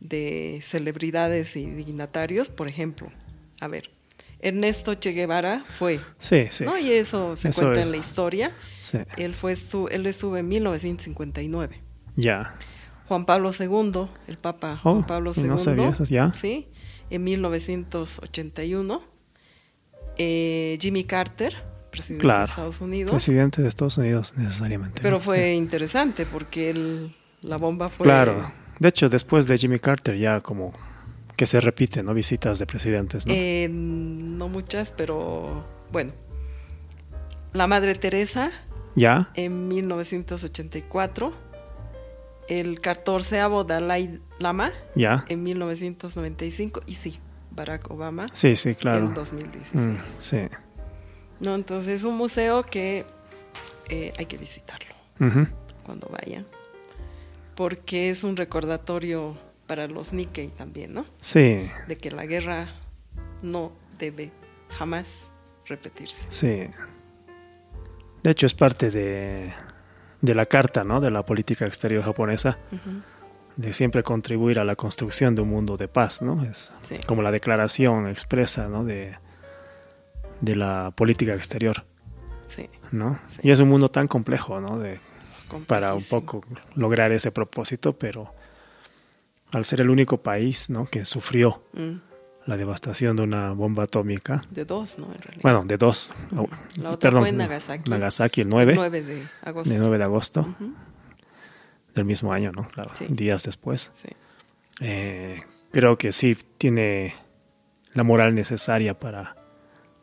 de 0.08 0.60
celebridades 0.64 1.56
y 1.56 1.66
dignatarios, 1.66 2.50
por 2.50 2.68
ejemplo, 2.68 3.12
a 3.60 3.68
ver, 3.68 3.90
Ernesto 4.40 4.94
Che 4.96 5.12
Guevara 5.14 5.64
fue, 5.66 6.00
Sí, 6.20 6.46
sí. 6.52 6.66
¿no? 6.66 6.78
Y 6.78 6.92
eso 6.92 7.36
se 7.36 7.50
Eso 7.50 7.62
cuenta 7.64 7.80
es. 7.82 7.86
en 7.88 7.92
la 7.92 7.98
historia. 7.98 8.52
Sí. 8.80 9.00
Él, 9.18 9.34
fue 9.34 9.54
estu- 9.54 9.88
él 9.92 10.06
estuvo 10.06 10.38
en 10.38 10.48
1959. 10.48 11.82
Ya. 12.16 12.56
Juan 13.08 13.26
Pablo 13.26 13.52
II, 13.58 14.08
el 14.28 14.38
Papa 14.38 14.80
Oh, 14.84 14.94
Juan 14.94 15.08
Pablo 15.08 15.32
II. 15.36 15.44
no 15.44 15.58
sabía 15.58 15.88
eso, 15.90 16.04
ya. 16.04 16.34
Sí, 16.34 16.68
en 17.10 17.24
1981. 17.24 19.04
Eh, 20.18 20.78
Jimmy 20.82 21.04
Carter, 21.04 21.56
presidente 21.92 22.22
Claro. 22.22 22.46
de 22.46 22.50
Estados 22.52 22.82
Unidos. 22.82 23.12
Presidente 23.12 23.62
de 23.62 23.68
Estados 23.68 23.98
Unidos, 23.98 24.34
necesariamente. 24.38 25.02
Pero 25.02 25.20
fue 25.20 25.54
interesante 25.54 26.26
porque 26.26 26.70
él- 26.70 27.16
la 27.42 27.58
bomba 27.58 27.90
fue. 27.90 28.06
Claro. 28.06 28.52
De 28.80 28.90
hecho, 28.90 29.10
después 29.10 29.48
de 29.48 29.58
Jimmy 29.58 29.80
Carter, 29.80 30.18
ya 30.18 30.42
como 30.42 30.74
que 31.36 31.46
se 31.46 31.60
repite, 31.60 32.04
¿no? 32.04 32.14
Visitas 32.14 32.60
de 32.60 32.66
presidentes, 32.66 33.26
¿no? 33.26 33.34
eh, 33.36 33.68
no 33.70 34.48
muchas, 34.50 34.92
pero 34.92 35.66
bueno. 35.92 36.12
La 37.54 37.68
Madre 37.68 37.96
Teresa 37.96 38.52
ya. 38.96 39.30
en 39.36 39.68
1984. 39.68 41.34
El 42.48 42.80
14 42.80 43.38
Dalai 43.66 44.20
Lama 44.40 44.72
Ya. 44.94 45.26
en 45.30 45.42
1995. 45.44 46.82
Y 46.86 46.94
sí, 46.94 47.20
Barack 47.52 47.90
Obama 47.90 48.30
Sí, 48.34 48.56
sí, 48.56 48.76
claro. 48.76 49.08
en 49.08 49.14
2016. 49.16 49.84
Mm, 49.88 49.98
sí. 50.20 50.38
¿no? 51.40 51.56
Entonces 51.56 52.02
es 52.02 52.04
un 52.04 52.16
museo 52.18 52.64
que 52.64 53.04
eh, 53.90 54.14
hay 54.18 54.26
que 54.26 54.38
visitarlo 54.38 54.94
cuando 55.84 56.08
vayan, 56.10 56.46
porque 57.56 58.10
es 58.10 58.24
un 58.24 58.36
recordatorio 58.38 59.38
para 59.68 59.88
los 59.88 60.14
Nikkei 60.14 60.50
también, 60.50 60.94
¿no? 60.94 61.06
Sí, 61.22 61.66
De 61.88 61.96
que 61.98 62.12
la 62.12 62.26
guerra 62.26 62.70
no 63.42 63.72
debe 63.98 64.32
jamás 64.78 65.32
repetirse. 65.66 66.28
sí. 66.30 66.68
De 68.24 68.32
hecho, 68.32 68.48
es 68.48 68.56
parte 68.56 68.90
de, 68.90 69.54
de 70.22 70.34
la 70.34 70.48
carta, 70.48 70.84
¿no? 70.84 71.00
De 71.00 71.12
la 71.12 71.24
política 71.24 71.66
exterior 71.68 72.04
japonesa, 72.04 72.58
de 73.56 73.72
siempre 73.72 74.02
contribuir 74.02 74.58
a 74.58 74.64
la 74.66 74.76
construcción 74.76 75.36
de 75.36 75.44
un 75.44 75.50
mundo 75.50 75.78
de 75.78 75.88
paz, 75.88 76.24
¿no? 76.24 76.44
Es 76.44 76.74
Sí. 76.82 76.96
como 77.06 77.22
la 77.22 77.30
declaración 77.32 78.08
expresa, 78.08 78.68
¿no? 78.68 78.84
De, 78.84 79.16
de 80.42 80.56
la 80.56 80.92
política 80.96 81.36
exterior, 81.36 81.86
Sí, 82.48 82.68
¿no? 82.92 83.20
Sí. 83.28 83.42
Y 83.44 83.52
es 83.52 83.60
un 83.60 83.70
mundo 83.70 83.90
tan 83.90 84.08
complejo, 84.08 84.60
¿no? 84.60 84.80
De, 84.80 85.00
para 85.68 85.94
un 85.94 86.04
poco 86.04 86.42
lograr 86.76 87.12
ese 87.12 87.32
propósito, 87.32 87.94
pero 87.98 88.34
al 89.52 89.64
ser 89.66 89.82
el 89.82 89.90
único 89.90 90.22
país, 90.22 90.70
¿no? 90.70 90.86
Que 90.86 91.06
sufrió 91.06 91.62
Mm, 91.74 91.98
la 92.46 92.58
devastación 92.58 93.16
de 93.16 93.24
una 93.24 93.52
bomba 93.54 93.84
atómica, 93.84 94.44
De 94.52 94.66
dos, 94.66 94.98
¿no? 95.00 95.06
En 95.14 95.22
realidad. 95.22 95.42
bueno, 95.42 95.64
de 95.66 95.78
dos, 95.78 96.14
oh, 96.36 96.48
La 96.78 96.92
otra 96.92 97.10
perdón, 97.10 97.22
fue 97.24 97.30
en 97.30 97.38
Nagasaki. 97.38 97.90
Nagasaki, 97.90 98.42
el 98.42 98.50
9, 98.50 98.74
9 98.76 99.02
de 99.02 99.24
agosto. 99.44 99.74
de 99.74 99.80
9 99.80 99.98
de 99.98 100.04
agosto 100.04 100.56
del 101.94 102.06
mismo 102.06 102.34
año, 102.34 102.52
¿no? 102.52 102.68
Claro, 102.68 102.92
Sí. 102.94 103.06
días 103.10 103.44
después. 103.44 103.92
sí. 103.96 104.10
Eh, 104.82 105.42
creo 105.72 105.98
que 105.98 106.12
sí 106.12 106.38
tiene 106.58 107.16
la 107.94 108.04
moral 108.04 108.36
necesaria 108.36 109.00
para 109.00 109.38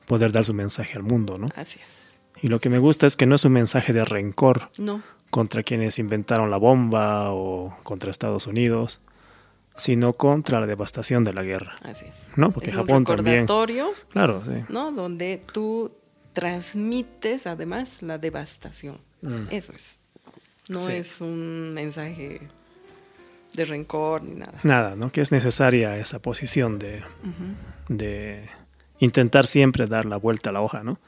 poder 0.06 0.32
dar 0.32 0.44
su 0.44 0.54
mensaje 0.54 0.96
al 0.96 1.02
mundo, 1.02 1.37
¿no? 1.38 1.49
Así 1.56 1.78
es. 1.82 2.14
Y 2.40 2.49
lo 2.49 2.58
que 2.58 2.70
me 2.70 2.78
gusta 2.78 3.06
es 3.06 3.14
que 3.16 3.26
no 3.26 3.34
es 3.34 3.44
un 3.44 3.52
mensaje 3.52 3.92
de 3.92 4.04
rencor 4.04 4.70
No, 4.78 5.02
contra 5.32 5.62
quienes 5.62 5.98
inventaron 5.98 6.50
la 6.50 6.58
bomba 6.58 7.32
o 7.32 7.74
contra 7.82 8.10
Estados 8.10 8.46
Unidos, 8.46 9.00
sino 9.74 10.12
contra 10.12 10.60
la 10.60 10.66
devastación 10.66 11.24
de 11.24 11.32
la 11.32 11.42
guerra. 11.42 11.74
así 11.82 12.04
es. 12.04 12.26
No, 12.36 12.52
porque 12.52 12.68
es 12.68 12.76
Japón 12.76 12.98
un 12.98 13.04
también- 13.06 13.24
recordatorio, 13.48 13.92
Claro, 14.10 14.44
sí. 14.44 14.64
¿no? 14.68 14.92
Donde 14.92 15.42
tú 15.50 15.90
transmites 16.34 17.46
además 17.46 18.02
la 18.02 18.18
devastación. 18.18 18.98
Mm. 19.22 19.44
Eso 19.50 19.72
es. 19.72 19.98
No 20.68 20.80
Sí. 20.80 20.92
es 20.92 21.20
un 21.22 21.72
mensaje 21.72 22.42
de 23.54 23.64
rencor 23.64 24.22
ni 24.22 24.34
nada. 24.36 24.58
Nada, 24.62 24.96
¿no? 24.96 25.10
Que 25.10 25.22
es 25.22 25.32
necesaria 25.32 25.96
esa 25.96 26.20
posición 26.20 26.78
de, 26.78 27.02
de 27.88 28.44
intentar 28.98 29.46
siempre 29.46 29.86
dar 29.86 30.04
la 30.06 30.16
vuelta 30.18 30.50
a 30.50 30.52
la 30.52 30.60
hoja, 30.60 30.82
¿no? 30.84 30.98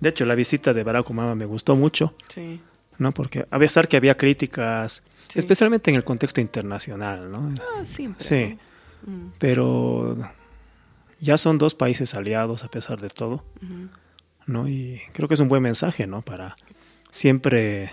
De 0.00 0.08
hecho, 0.08 0.24
la 0.24 0.34
visita 0.34 0.72
de 0.72 0.82
Barack 0.82 1.10
Obama 1.10 1.34
me 1.34 1.44
gustó 1.44 1.76
mucho, 1.76 2.14
Sí, 2.28 2.60
¿no? 3.00 3.10
Porque 3.12 3.46
a 3.50 3.58
pesar 3.58 3.88
que 3.88 3.96
había 3.96 4.16
críticas, 4.16 5.02
Sí. 5.28 5.38
especialmente 5.40 5.90
en 5.90 5.96
el 5.96 6.04
contexto 6.04 6.40
internacional, 6.40 7.30
¿no? 7.32 7.52
Ah, 7.76 7.84
siempre. 7.84 8.24
Sí, 8.24 8.58
¿no? 9.06 9.12
Mm, 9.12 9.32
pero 9.38 10.16
ya 11.20 11.36
son 11.38 11.58
dos 11.58 11.74
países 11.74 12.14
aliados 12.14 12.62
a 12.64 12.68
pesar 12.68 13.00
de 13.00 13.08
todo. 13.10 13.44
¿no? 14.46 14.66
Y 14.68 15.00
creo 15.12 15.28
que 15.28 15.34
es 15.34 15.40
un 15.40 15.48
buen 15.48 15.62
mensaje, 15.62 16.06
¿no? 16.08 16.22
Para 16.22 16.56
siempre 17.10 17.88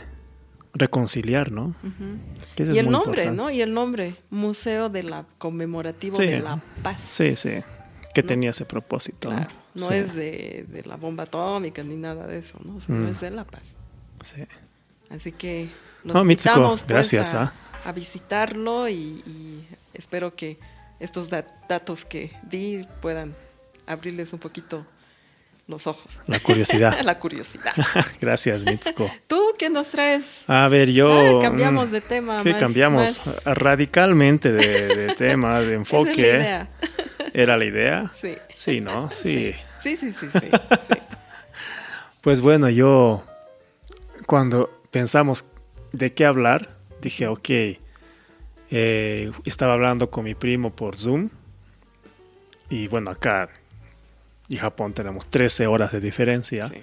reconciliar, 0.74 1.52
¿no? 1.52 1.76
Que 2.56 2.64
Y 2.64 2.78
el 2.80 2.86
muy 2.86 2.92
nombre, 2.94 3.22
importante. 3.24 3.32
¿no? 3.36 3.50
Y 3.52 3.62
el 3.62 3.74
nombre, 3.74 4.16
Museo 4.32 4.90
de 4.90 5.04
la 5.04 5.26
Conmemorativo 5.38 6.16
Sí. 6.16 6.26
de 6.26 6.40
la 6.40 6.62
Paz. 6.84 7.02
Sí, 7.02 7.36
sí, 7.36 7.60
que 8.16 8.22
¿no? 8.24 8.28
tenía 8.28 8.50
ese 8.52 8.66
propósito, 8.66 9.30
Claro, 9.30 9.50
¿no? 9.76 9.82
no 9.82 9.88
Sí, 9.88 9.94
es 9.94 10.16
de, 10.16 10.66
de 10.68 10.84
la 10.84 10.96
bomba 10.96 11.24
atómica 11.24 11.84
ni 11.84 11.96
nada 11.96 12.26
de 12.26 12.40
eso, 12.40 12.60
¿no? 12.64 12.76
O 12.76 12.82
sea, 12.82 12.96
Mm. 12.96 13.04
no 13.04 13.10
es 13.10 13.22
de 13.22 13.32
la 13.32 13.46
paz. 13.46 13.76
sí. 14.24 14.44
Así 15.10 15.32
que 15.32 15.70
los 16.04 16.24
Mitsuko, 16.24 16.50
invitamos 16.56 16.82
pues, 16.84 16.88
gracias, 16.90 17.34
a, 17.34 17.42
¿ah? 17.44 17.54
a 17.86 17.92
visitarlo 17.92 18.90
y, 18.90 18.94
y 19.26 19.68
espero 19.94 20.36
que 20.36 20.58
estos 21.00 21.30
dat- 21.30 21.48
datos 21.70 22.06
que 22.06 22.32
di 22.44 22.86
puedan 23.02 23.36
abrirles 23.86 24.34
un 24.34 24.40
poquito 24.40 24.86
los 25.68 25.86
ojos. 25.88 26.22
La 26.28 26.40
curiosidad. 26.40 27.00
la 27.04 27.20
curiosidad. 27.20 27.74
Gracias, 28.22 28.64
Mitsuko. 28.64 29.12
¿Tú 29.28 29.54
qué 29.60 29.70
nos 29.70 29.90
traes? 29.90 30.44
A 30.48 30.68
ver, 30.70 30.90
yo... 30.92 31.40
Ah, 31.40 31.42
cambiamos 31.42 31.90
mm, 31.90 31.92
de 31.92 32.02
tema. 32.02 32.40
Sí, 32.40 32.50
más- 32.52 32.60
cambiamos 32.60 33.28
más- 33.28 33.46
radicalmente 33.46 34.52
de, 34.54 34.96
de 34.96 35.16
tema, 35.18 35.60
de 35.60 35.74
enfoque. 35.74 36.12
Esa 36.12 36.12
es 36.12 36.18
la 36.18 36.38
idea. 36.38 36.70
¿Era 37.34 37.58
la 37.58 37.66
idea? 37.66 38.12
Sí. 38.14 38.38
Sí, 38.54 38.80
¿no? 38.82 39.10
Sí. 39.12 39.54
Sí, 39.82 39.96
sí, 39.98 40.12
sí, 40.14 40.28
sí. 40.32 40.40
sí. 40.40 40.98
Pues 42.22 42.42
bueno, 42.42 42.70
yo 42.70 43.24
cuando 44.26 44.77
pensamos 44.92 45.46
de 45.92 46.14
qué 46.14 46.26
hablar, 46.26 46.70
dije, 47.02 47.28
ok, 47.28 47.50
eh, 48.70 49.32
estaba 49.46 49.74
hablando 49.74 50.10
con 50.10 50.26
mi 50.26 50.36
primo 50.36 50.76
por 50.76 50.96
Zoom 50.98 51.30
y 52.70 52.88
bueno, 52.88 53.12
acá 53.12 53.50
y 54.50 54.58
Japón 54.58 54.94
tenemos 54.94 55.28
13 55.28 55.68
horas 55.68 55.92
de 55.92 56.00
diferencia. 56.00 56.68
sí. 56.68 56.82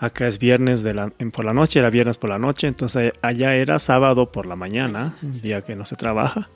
Acá 0.00 0.26
es 0.26 0.38
viernes 0.38 0.82
de 0.82 0.94
la, 0.94 1.08
por 1.30 1.44
la 1.44 1.52
noche, 1.52 1.78
era 1.78 1.90
viernes 1.90 2.16
por 2.16 2.30
la 2.30 2.38
noche, 2.38 2.66
entonces 2.66 3.12
allá 3.20 3.54
era 3.54 3.78
sábado 3.78 4.32
por 4.32 4.46
la 4.46 4.56
mañana, 4.56 5.14
un 5.20 5.42
día 5.42 5.60
que 5.60 5.76
no 5.76 5.84
se 5.84 5.94
trabaja. 5.94 6.48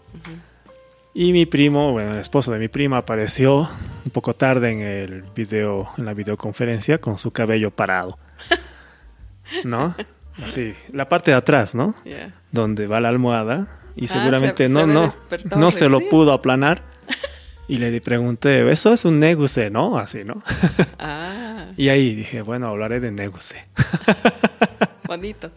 Y 1.13 1.33
mi 1.33 1.45
primo, 1.45 1.93
bueno, 1.93 2.13
el 2.13 2.21
esposo 2.21 2.53
de 2.53 2.59
mi 2.59 2.69
prima 2.69 2.97
apareció 2.97 3.69
un 4.03 4.11
poco 4.13 4.35
tarde 4.35 4.71
en 4.71 4.81
el 4.81 5.23
video, 5.35 5.91
en 5.99 6.07
la 6.07 6.15
videoconferencia 6.15 7.03
con 7.03 7.19
su 7.19 7.33
cabello 7.33 7.71
parado. 7.71 8.19
¿No? 9.63 9.95
Así, 10.43 10.75
la 10.93 11.09
parte 11.09 11.31
de 11.31 11.37
atrás, 11.37 11.75
¿no? 11.75 11.95
Donde 12.51 12.87
va 12.87 13.01
la 13.01 13.09
almohada 13.09 13.69
y 13.97 14.07
Ah, 14.07 14.09
seguramente 14.09 14.67
se- 14.67 14.73
no 14.73 14.81
se 14.81 14.87
no 14.87 15.57
no 15.57 15.71
se 15.71 15.89
lo 15.89 16.01
pudo 16.09 16.33
aplanar. 16.33 16.83
Y 17.69 17.79
le 17.79 17.99
pregunté, 18.01 18.71
"Eso 18.71 18.93
es 18.93 19.05
un 19.05 19.19
neguse, 19.21 19.71
¿no?" 19.71 19.97
Así, 19.99 20.25
¿no? 20.25 20.35
Ah, 20.99 21.67
Y 21.77 21.89
ahí 21.89 22.15
dije, 22.15 22.43
bueno, 22.43 22.69
hablaré 22.69 23.01
de 23.01 23.11
neguse. 23.11 23.65
bonito. 25.09 25.51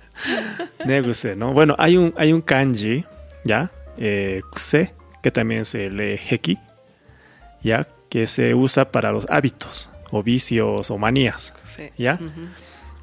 Neguse, 0.85 1.35
¿no? 1.35 1.53
Bueno, 1.53 1.75
hay 1.77 1.97
un, 1.97 2.13
hay 2.17 2.33
un 2.33 2.41
kanji, 2.41 3.03
¿ya? 3.43 3.71
Eh, 3.97 4.41
kuse, 4.51 4.93
que 5.21 5.31
también 5.31 5.65
se 5.65 5.89
lee 5.89 6.19
heki, 6.29 6.57
¿ya? 7.61 7.87
Que 8.09 8.25
se 8.27 8.53
usa 8.55 8.91
para 8.91 9.11
los 9.11 9.25
hábitos, 9.29 9.89
o 10.11 10.23
vicios, 10.23 10.89
o 10.91 10.97
manías. 10.97 11.53
¿ya? 11.97 12.13
Ujú. 12.15 12.47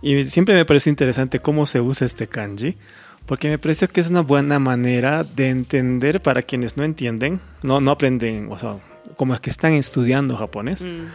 Y 0.05 0.23
siempre 0.27 0.55
me 0.55 0.67
parece 0.67 0.91
interesante 0.91 1.39
cómo 1.41 1.65
se 1.65 1.81
usa 1.81 2.05
este 2.05 2.27
kanji, 2.29 2.77
porque 3.25 3.49
me 3.49 3.57
parece 3.57 3.89
que 3.89 4.03
es 4.03 4.11
una 4.11 4.21
buena 4.21 4.59
manera 4.59 5.25
de 5.25 5.49
entender 5.49 6.21
para 6.21 6.43
quienes 6.43 6.77
no 6.77 6.85
entienden, 6.85 7.41
no, 7.63 7.81
no 7.81 7.91
aprenden, 7.93 8.49
o 8.53 8.59
sea, 8.59 8.79
como 9.17 9.35
que 9.41 9.49
están 9.49 9.73
estudiando 9.73 10.37
japonés, 10.37 10.85
Mm, 10.85 11.07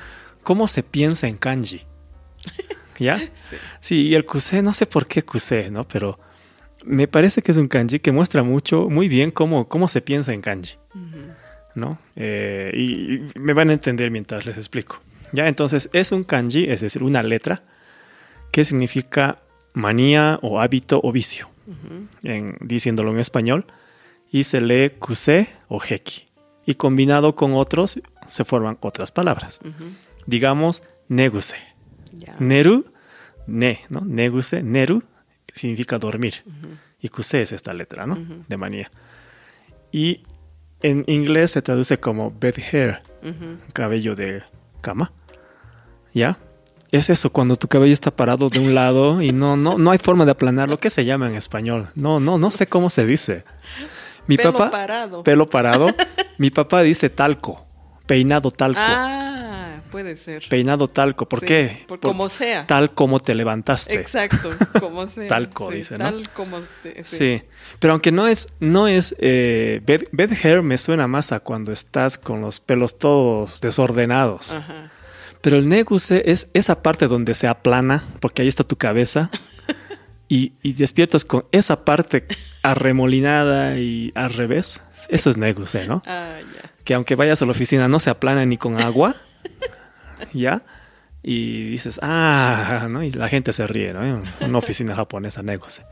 cómo 0.42 0.68
se 0.68 0.82
piensa 0.82 1.28
en 1.28 1.38
kanji, 1.38 1.84
¿ya? 3.00 3.20
sí. 3.32 3.58
Sí, 3.80 4.08
y 4.08 4.16
el 4.16 4.26
Kusei, 4.26 4.64
no 4.64 4.74
sé 4.74 4.88
por 4.88 5.06
qué 5.06 5.22
Kusei, 5.22 5.70
¿no? 5.70 5.88
Pero 5.88 6.20
me 6.84 7.08
parece 7.08 7.44
que 7.44 7.52
es 7.52 7.58
un 7.58 7.68
kanji 7.68 8.00
que 8.00 8.12
muestra 8.12 8.42
mucho, 8.42 8.90
muy 8.90 9.08
bien 9.08 9.30
cómo, 9.30 9.70
cómo 9.70 9.88
se 9.88 10.02
piensa 10.02 10.34
en 10.34 10.42
kanji, 10.42 10.78
¿no? 11.76 12.00
Eh, 12.16 12.72
y, 12.74 13.14
y 13.18 13.32
me 13.36 13.54
van 13.54 13.70
a 13.70 13.74
entender 13.74 14.10
mientras 14.10 14.48
les 14.48 14.58
explico. 14.58 15.00
Ya, 15.32 15.48
entonces 15.48 15.92
es 15.94 16.12
un 16.12 16.24
kanji, 16.24 16.64
es 16.64 16.82
decir, 16.82 17.04
una 17.04 17.22
letra 17.22 17.62
que 18.52 18.64
significa 18.64 19.38
manía 19.74 20.40
o 20.42 20.60
hábito 20.60 21.00
o 21.04 21.12
vicio, 21.12 21.50
en, 22.24 22.58
diciéndolo 22.62 23.12
en 23.12 23.20
español, 23.20 23.66
y 24.32 24.44
se 24.44 24.62
lee 24.62 24.92
Kusei 25.00 25.48
o 25.68 25.82
Heki. 25.82 26.28
Y 26.66 26.76
combinado 26.76 27.36
con 27.36 27.54
otros 27.54 28.00
se 28.28 28.46
forman 28.46 28.78
otras 28.82 29.12
palabras. 29.12 29.60
Digamos, 30.28 30.84
Neguse. 31.08 31.56
Neru, 32.40 32.86
ne, 33.48 33.80
¿no? 33.90 34.02
Neguse, 34.02 34.64
neru 34.64 35.04
significa 35.54 35.98
dormir. 35.98 36.44
Y 37.02 37.10
kuse 37.10 37.42
es 37.42 37.52
esta 37.52 37.74
letra, 37.74 38.06
¿no? 38.06 38.18
De 38.48 38.58
manía. 38.58 38.92
Y 39.92 40.22
en 40.82 41.04
inglés 41.08 41.52
se 41.52 41.62
traduce 41.62 42.00
como 42.00 42.32
bed 42.32 42.56
hair, 42.72 43.02
cabello 43.74 44.16
de 44.16 44.44
cama. 44.82 45.12
¿Ya? 46.14 46.38
Es 46.92 47.10
eso, 47.12 47.32
cuando 47.32 47.56
tu 47.56 47.68
cabello 47.68 47.94
está 47.94 48.10
parado 48.12 48.50
de 48.50 48.60
un 48.60 48.74
lado 48.74 49.22
y 49.22 49.32
no, 49.32 49.56
no, 49.56 49.78
no 49.78 49.92
hay 49.92 50.00
forma 50.00 50.26
de 50.26 50.32
aplanarlo. 50.32 50.78
¿Qué 50.80 50.90
se 50.90 51.06
llama 51.06 51.30
en 51.30 51.36
español? 51.36 51.90
No, 51.96 52.20
no, 52.20 52.38
no 52.40 52.50
sé 52.50 52.66
cómo 52.66 52.90
se 52.90 53.06
dice. 53.06 53.44
Mi 54.26 54.38
Pelo 54.38 54.54
papá. 54.54 54.72
parado. 54.72 55.24
Pelo 55.24 55.48
parado. 55.48 55.88
mi 56.40 56.50
papá 56.50 56.82
dice 56.82 57.10
talco. 57.12 57.66
Peinado 58.08 58.50
talco. 58.50 58.80
Ah, 58.82 59.82
puede 59.92 60.18
ser. 60.18 60.44
Peinado 60.50 60.88
talco. 60.88 61.30
¿Por 61.30 61.42
Sí, 61.42 61.46
qué? 61.46 61.86
por 61.88 62.00
como 62.00 62.28
sea. 62.28 62.66
Tal 62.66 62.92
como 62.92 63.20
te 63.20 63.36
levantaste. 63.36 63.94
Exacto, 63.94 64.50
como 64.80 65.06
sea. 65.06 65.28
Talco, 65.28 65.70
sí, 65.70 65.78
dice, 65.78 65.98
¿no? 66.00 66.06
Tal 66.06 66.30
como 66.32 66.58
te- 66.82 67.04
sí. 67.04 67.18
Sí. 67.18 67.44
Pero 67.78 67.94
aunque 67.94 68.12
no 68.12 68.26
es, 68.26 68.50
no 68.60 68.88
es, 68.88 69.16
eh, 69.20 69.82
bed, 69.86 70.06
bed 70.12 70.32
hair 70.44 70.64
me 70.64 70.80
suena 70.80 71.08
más 71.08 71.32
a 71.32 71.40
cuando 71.40 71.72
estás 71.72 72.18
con 72.18 72.42
los 72.42 72.60
pelos 72.60 72.98
todos 72.98 73.62
desordenados. 73.62 74.56
Ajá. 74.56 74.92
Pero 75.42 75.58
el 75.58 75.70
neguse 75.70 76.24
es 76.26 76.50
esa 76.54 76.82
parte 76.82 77.08
donde 77.08 77.34
se 77.34 77.48
aplana, 77.48 78.04
porque 78.20 78.42
ahí 78.42 78.48
está 78.48 78.64
tu 78.64 78.78
cabeza, 78.78 79.30
y, 80.28 80.54
y 80.62 80.74
despiertas 80.74 81.26
con 81.26 81.46
esa 81.52 81.86
parte 81.86 82.28
arremolinada 82.62 83.78
y 83.78 84.12
al 84.16 84.34
revés. 84.34 84.82
Eso 85.08 85.30
es 85.30 85.38
neguse, 85.38 85.88
¿no? 85.88 86.02
Ah, 86.06 86.38
ya. 86.40 86.72
que 86.84 86.94
aunque 86.94 87.16
vayas 87.16 87.42
a 87.42 87.46
la 87.46 87.52
oficina 87.52 87.88
no 87.88 88.00
se 88.00 88.10
aplana 88.10 88.46
ni 88.46 88.58
con 88.58 88.80
agua, 88.80 89.16
¿ya? 90.34 90.64
Y 91.24 91.70
dices, 91.70 92.00
ah, 92.02 92.88
¿no? 92.90 93.04
Y 93.04 93.12
la 93.12 93.28
gente 93.28 93.54
se 93.54 93.68
ríe, 93.68 93.94
¿no? 93.94 94.24
Una 94.42 94.58
oficina 94.58 94.96
japonesa, 94.96 95.44
negoce. 95.44 95.84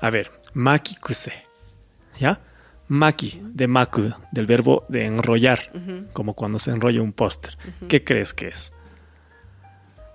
A 0.00 0.10
ver, 0.10 0.30
maki 0.52 0.96
kuse, 0.96 1.32
¿ya? 2.18 2.40
Maki, 2.92 3.40
de 3.44 3.68
maku, 3.68 4.10
del 4.32 4.46
verbo 4.46 4.84
de 4.88 5.06
enrollar, 5.06 5.70
como 6.12 6.34
cuando 6.34 6.58
se 6.58 6.72
enrolla 6.72 7.00
un 7.00 7.12
póster. 7.12 7.56
¿Qué 7.88 8.02
crees 8.02 8.34
que 8.34 8.48
es? 8.48 8.72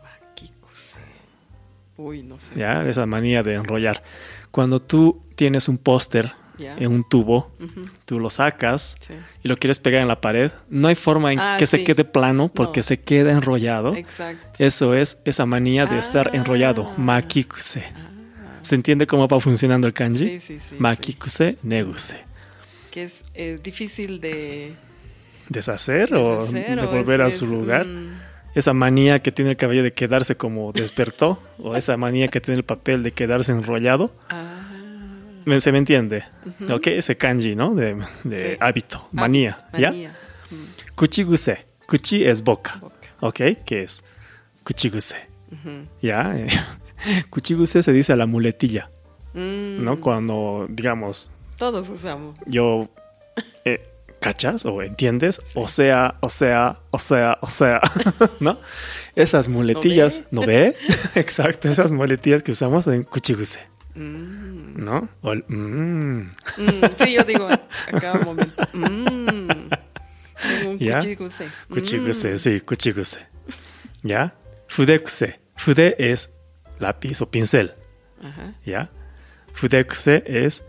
Makikuse. 0.04 0.96
Uy, 1.98 2.22
no 2.24 2.38
sé. 2.38 2.52
¿Ya? 2.58 2.84
Esa 2.86 3.06
manía 3.06 3.44
de 3.44 3.54
enrollar. 3.54 4.04
Cuando 4.52 4.82
tú 4.82 5.22
tienes 5.36 5.70
un 5.70 5.78
póster 5.78 6.34
en 6.60 6.92
un 6.92 7.08
tubo, 7.08 7.52
tú 8.06 8.20
lo 8.20 8.30
sacas 8.30 8.98
Sí. 9.00 9.14
y 9.44 9.48
lo 9.48 9.58
quieres 9.58 9.80
pegar 9.80 10.02
en 10.02 10.08
la 10.10 10.20
pared, 10.20 10.52
no 10.70 10.88
hay 10.90 10.96
forma 10.96 11.32
en 11.34 11.40
Ah, 11.40 11.56
que 11.58 11.68
se 11.68 11.84
quede 11.86 12.04
plano 12.06 12.50
porque 12.50 12.80
No. 12.80 12.84
se 12.84 13.00
queda 13.00 13.32
enrollado. 13.32 13.96
Exacto. 13.96 14.48
Eso 14.60 14.94
es 14.94 15.22
esa 15.26 15.46
manía 15.46 15.86
de 15.86 15.98
estar 15.98 16.30
Ah. 16.34 16.36
enrollado. 16.38 16.92
Makikuse. 16.98 17.84
¿Se 18.62 18.76
entiende 18.76 19.06
cómo 19.08 19.28
va 19.30 19.40
funcionando 19.40 19.88
el 19.88 19.94
kanji? 19.94 20.28
Sí, 20.28 20.40
sí, 20.40 20.60
sí, 20.60 20.76
Makikuse, 20.80 21.58
neguse. 21.64 22.26
Que 22.95 23.03
es 23.03 23.23
eh, 23.34 23.60
difícil 23.62 24.21
de 24.21 24.73
¿Deshacer, 25.49 26.13
o 26.15 26.45
de 26.47 26.75
volver 26.86 27.19
es- 27.19 27.27
a 27.27 27.29
su 27.38 27.43
es, 27.45 27.51
lugar? 27.51 27.86
mm, 27.86 28.21
Esa 28.55 28.71
manía 28.73 29.21
que 29.21 29.34
tiene 29.34 29.51
el 29.51 29.58
cabello 29.58 29.84
de 29.84 29.91
quedarse 29.91 30.38
como 30.38 30.71
despertó, 30.71 31.43
o 31.60 31.75
esa 31.75 31.97
manía 31.97 32.29
que 32.29 32.39
tiene 32.39 32.58
el 32.60 32.63
papel 32.63 33.03
de 33.03 33.12
quedarse 33.12 33.51
enrollado. 33.51 34.15
ah, 34.29 34.62
¿Me- 35.43 35.60
¿Se 35.60 35.73
me 35.73 35.77
entiende? 35.77 36.23
Ok, 36.71 36.88
ese 36.88 37.17
kanji, 37.17 37.53
¿no? 37.58 37.75
De, 37.75 37.97
de 38.23 38.51
Sí. 38.51 38.58
hábito, 38.62 39.10
manía. 39.12 39.67
¿Ya? 39.77 39.91
manía. 39.91 40.15
Kuchiguse. 40.95 41.65
Kuchi 41.88 42.23
es 42.23 42.41
boca. 42.43 42.77
Boca. 42.79 42.95
¿Ok? 43.19 43.41
¿Qué 43.65 43.84
es? 43.84 44.05
Kuchiguse. 44.63 45.17
Ujú. 45.51 45.86
¿Ya? 46.01 46.34
Eh, 46.38 46.47
Kuchiguse 47.29 47.84
se 47.84 47.91
dice 47.91 48.13
a 48.13 48.15
la 48.15 48.25
muletilla, 48.25 48.89
Mm, 49.34 49.84
¿no? 49.84 49.99
Cuando, 49.99 50.65
digamos, 50.69 51.29
Todos 51.58 51.89
usamos. 51.89 52.38
yo... 52.46 52.89
eh, 53.65 53.89
¿Cachas? 54.20 54.65
¿O 54.65 54.82
entiendes? 54.82 55.39
O 55.54 55.68
sea, 55.68 56.15
o 56.22 56.30
sea, 56.32 56.80
o 56.89 56.98
sea, 56.98 57.38
o 57.41 57.50
sea, 57.50 57.80
¿no? 58.39 58.58
Esas 59.15 59.50
muletillas, 59.50 60.24
¿no 60.32 60.41
ve? 60.41 60.76
Exacto, 61.15 61.70
esas 61.70 61.91
muletillas 61.91 62.41
que 62.41 62.52
usamos 62.52 62.88
en 62.88 63.04
Kuchiguse, 63.04 63.60
Mm, 63.94 64.84
¿no? 64.84 65.08
O 65.22 65.32
el, 65.32 65.46
mm, 65.48 66.22
mm, 66.22 66.32
sí, 66.98 67.13
yo 67.13 67.24
digo 67.24 67.48
a 67.48 68.00
cada 68.00 68.20
momento. 68.20 68.62
Mm, 68.74 69.48
tengo 70.60 70.72
un 70.72 70.78
¿Ya? 70.80 71.00
Kuchiguse, 71.00 72.34
Mm, 72.34 72.38
sí, 72.38 72.62
kuchiguse. 72.62 73.20
¿Ya? 74.04 74.34
Fudekuse. 74.68 75.39
Fude 75.56 75.96
es 76.00 76.32
lápiz 76.80 77.22
o 77.22 77.30
pincel. 77.30 77.74
Ajá. 78.22 78.54
¿Ya? 78.65 78.89
Fudekuse 79.54 80.24
es 80.26 80.63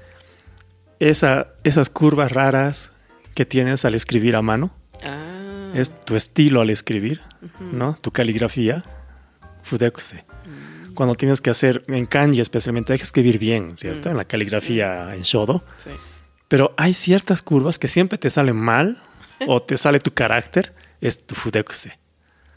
esa, 1.00 1.48
esas 1.64 1.90
curvas 1.90 2.32
raras 2.32 2.92
que 3.34 3.44
tienes 3.44 3.84
al 3.84 3.94
escribir 3.94 4.36
a 4.36 4.42
mano. 4.42 4.74
Ah, 5.02 5.70
Es 5.74 5.98
tu 6.00 6.16
estilo 6.16 6.60
al 6.60 6.70
escribir, 6.70 7.20
¿no? 7.72 7.94
Tu 8.00 8.10
caligrafía. 8.10 8.84
Fudekuse. 9.62 10.24
Mm. 10.86 10.94
Cuando 10.94 11.14
tienes 11.14 11.40
que 11.40 11.50
hacer 11.50 11.84
en 11.88 12.06
kanji 12.06 12.40
especialmente 12.40 12.92
hay 12.92 12.98
que 12.98 13.04
escribir 13.04 13.38
bien, 13.38 13.76
¿cierto? 13.76 14.08
En 14.10 14.16
la 14.16 14.24
caligrafía 14.24 15.14
en 15.14 15.22
shodo. 15.22 15.62
sí. 15.82 15.90
Pero 16.48 16.74
hay 16.76 16.94
ciertas 16.94 17.42
curvas 17.42 17.78
que 17.78 17.88
siempre 17.88 18.18
te 18.18 18.30
salen 18.30 18.56
mal 18.56 19.02
o 19.48 19.60
te 19.62 19.76
sale 19.84 19.98
tu 20.00 20.14
carácter. 20.14 20.72
Es 21.00 21.26
tu 21.26 21.34
fudekuse. 21.34 21.98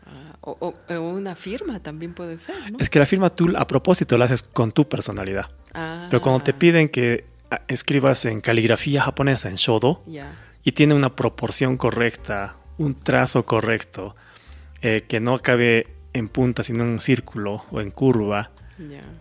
Ah, 0.05 0.37
o, 0.41 0.75
una 0.99 1.35
firma 1.35 1.79
también 1.81 2.13
puede 2.13 2.37
ser, 2.37 2.71
¿no? 2.71 2.77
Es 2.79 2.89
que 2.89 2.99
la 2.99 3.05
firma 3.05 3.29
tú 3.31 3.51
a 3.57 3.67
propósito 3.67 4.17
la 4.17 4.25
haces 4.25 4.43
con 4.43 4.71
tu 4.71 4.87
personalidad. 4.87 5.49
Ah, 5.73 6.07
Pero 6.09 6.21
cuando 6.21 6.43
te 6.43 6.53
piden 6.53 6.87
que 6.87 7.25
ah, 7.27 7.28
escribas 7.67 8.25
en 8.25 8.41
caligrafía 8.41 9.01
japonesa, 9.03 9.49
en 9.49 9.55
shodo, 9.55 10.03
y 10.63 10.71
tiene 10.73 10.93
una 10.93 11.15
proporción 11.15 11.77
correcta, 11.77 12.57
un 12.77 12.95
trazo 12.99 13.45
correcto, 13.45 14.15
eh, 14.81 15.03
que 15.07 15.19
no 15.19 15.35
acabe 15.35 15.87
en 16.13 16.29
punta, 16.29 16.63
sino 16.63 16.83
en 16.83 16.89
un 16.89 16.99
círculo 16.99 17.63
o 17.71 17.81
en 17.81 17.91
curva, 17.91 18.51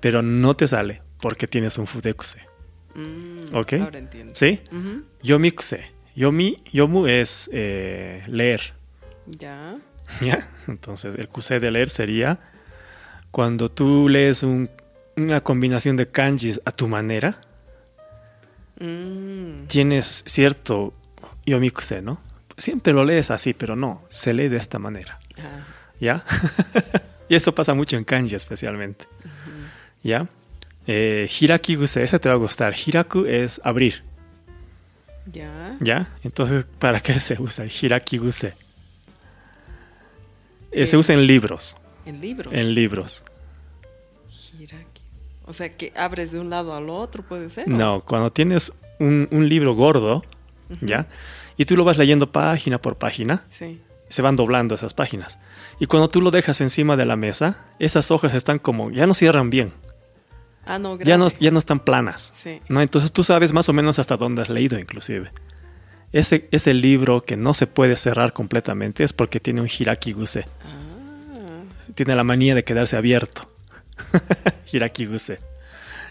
pero 0.00 0.22
no 0.22 0.54
te 0.54 0.68
sale 0.68 1.02
porque 1.20 1.46
tienes 1.46 1.78
un 1.78 1.86
fudekuse. 1.86 2.46
Mm, 2.94 3.54
¿Ok? 3.54 3.72
Ahora 3.74 3.98
entiendo. 3.98 4.32
¿Sí? 4.34 4.60
Ujú. 4.70 5.02
Yomikuse. 5.22 5.90
Yomi, 6.14 6.56
yomu 6.72 7.06
es 7.06 7.48
eh, 7.52 8.22
leer. 8.26 8.74
Ya. 9.26 9.76
¿Ya? 10.20 10.48
Entonces, 10.68 11.14
el 11.16 11.28
kuse 11.28 11.60
de 11.60 11.70
leer 11.70 11.90
sería 11.90 12.38
cuando 13.30 13.70
tú 13.70 14.08
lees 14.08 14.42
un- 14.42 14.70
una 15.16 15.40
combinación 15.40 15.96
de 15.96 16.06
kanjis 16.06 16.60
a 16.64 16.70
tu 16.72 16.88
manera, 16.88 17.40
Mm, 18.80 19.66
tienes 19.66 20.22
cierto 20.26 20.94
yomikuse, 21.46 22.00
¿no? 22.02 22.20
Siempre 22.56 22.92
lo 22.92 23.04
lees 23.04 23.30
así, 23.30 23.54
pero 23.54 23.76
no, 23.76 24.02
se 24.08 24.34
lee 24.34 24.48
de 24.48 24.56
esta 24.56 24.78
manera, 24.78 25.18
ah, 25.38 25.64
¿ya? 26.00 26.24
y 27.28 27.34
eso 27.34 27.54
pasa 27.54 27.74
mucho 27.74 27.96
en 27.96 28.04
kanji 28.04 28.34
especialmente, 28.34 29.06
¿ya? 30.02 30.26
Eh, 30.86 31.28
hirakiguse, 31.40 32.02
ese 32.02 32.18
te 32.18 32.28
va 32.28 32.34
a 32.36 32.38
gustar. 32.38 32.74
Hiraku 32.74 33.26
es 33.26 33.60
abrir, 33.64 34.02
ya. 35.32 35.76
¿ya? 35.80 36.08
Entonces, 36.24 36.66
¿para 36.78 37.00
qué 37.00 37.18
se 37.20 37.40
usa 37.40 37.66
hirakiguse? 37.66 38.54
Eh, 40.72 40.86
se 40.86 40.96
Eh, 40.96 40.98
usa 40.98 41.14
en 41.14 41.26
libros, 41.26 41.76
En 42.06 42.20
libros. 42.20 42.52
en 42.54 42.74
libros. 42.74 43.24
Hiraki. 45.48 45.50
O 45.50 45.52
sea 45.52 45.76
que 45.76 45.92
abres 45.96 46.32
de 46.32 46.40
un 46.40 46.50
lado 46.50 46.74
al 46.74 46.88
otro, 46.90 47.22
puede 47.22 47.48
ser. 47.50 47.66
No, 47.68 48.00
cuando 48.02 48.30
tienes 48.30 48.72
un, 48.98 49.28
un 49.30 49.48
libro 49.48 49.74
gordo, 49.74 50.22
¿ya? 50.80 51.06
Y 51.56 51.64
tú 51.64 51.76
lo 51.76 51.84
vas 51.84 51.98
leyendo 51.98 52.30
página 52.30 52.80
por 52.80 52.96
página, 52.96 53.44
Sí. 53.50 53.80
se 54.08 54.22
van 54.22 54.36
doblando 54.36 54.74
esas 54.74 54.94
páginas. 54.94 55.38
Y 55.80 55.86
cuando 55.86 56.08
tú 56.08 56.20
lo 56.20 56.30
dejas 56.30 56.60
encima 56.60 56.96
de 56.96 57.06
la 57.06 57.16
mesa, 57.16 57.56
esas 57.78 58.10
hojas 58.10 58.34
están 58.34 58.58
como, 58.58 58.90
ya 58.90 59.06
no 59.06 59.14
cierran 59.14 59.50
bien, 59.50 59.72
Ah, 60.70 60.78
no, 60.78 60.98
ya 60.98 61.16
no, 61.16 61.28
ya 61.40 61.50
no 61.50 61.58
están 61.58 61.80
planas. 61.80 62.30
Sí. 62.36 62.60
¿no? 62.68 62.82
Entonces 62.82 63.10
tú 63.10 63.24
sabes 63.24 63.54
más 63.54 63.70
o 63.70 63.72
menos 63.72 63.98
hasta 63.98 64.18
dónde 64.18 64.42
has 64.42 64.50
leído 64.50 64.78
inclusive. 64.78 65.30
Ese, 66.12 66.46
ese 66.52 66.74
libro 66.74 67.24
que 67.24 67.38
no 67.38 67.54
se 67.54 67.66
puede 67.66 67.96
cerrar 67.96 68.34
completamente 68.34 69.02
es 69.02 69.14
porque 69.14 69.40
tiene 69.40 69.62
un 69.62 69.68
hirakiguse. 69.68 70.46
Ah, 70.64 71.62
Tiene 71.94 72.14
la 72.14 72.22
manía 72.24 72.54
de 72.54 72.64
quedarse 72.64 72.96
abierto. 72.98 73.50
hirakiguse. 74.72 75.38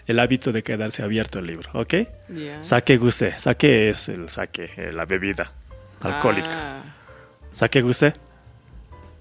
El 0.06 0.18
hábito 0.20 0.52
de 0.52 0.62
quedarse 0.62 1.02
abierto 1.02 1.38
el 1.38 1.46
libro, 1.46 1.70
¿ok? 1.74 1.94
ya. 2.30 2.64
Sakeguse. 2.64 3.38
Sake 3.38 3.90
es 3.90 4.08
el 4.08 4.30
sake, 4.30 4.70
eh, 4.76 4.92
la 4.92 5.04
bebida 5.04 5.52
alcohólica. 6.00 6.48
Ah, 6.50 6.82
Sakeguse, 7.52 8.14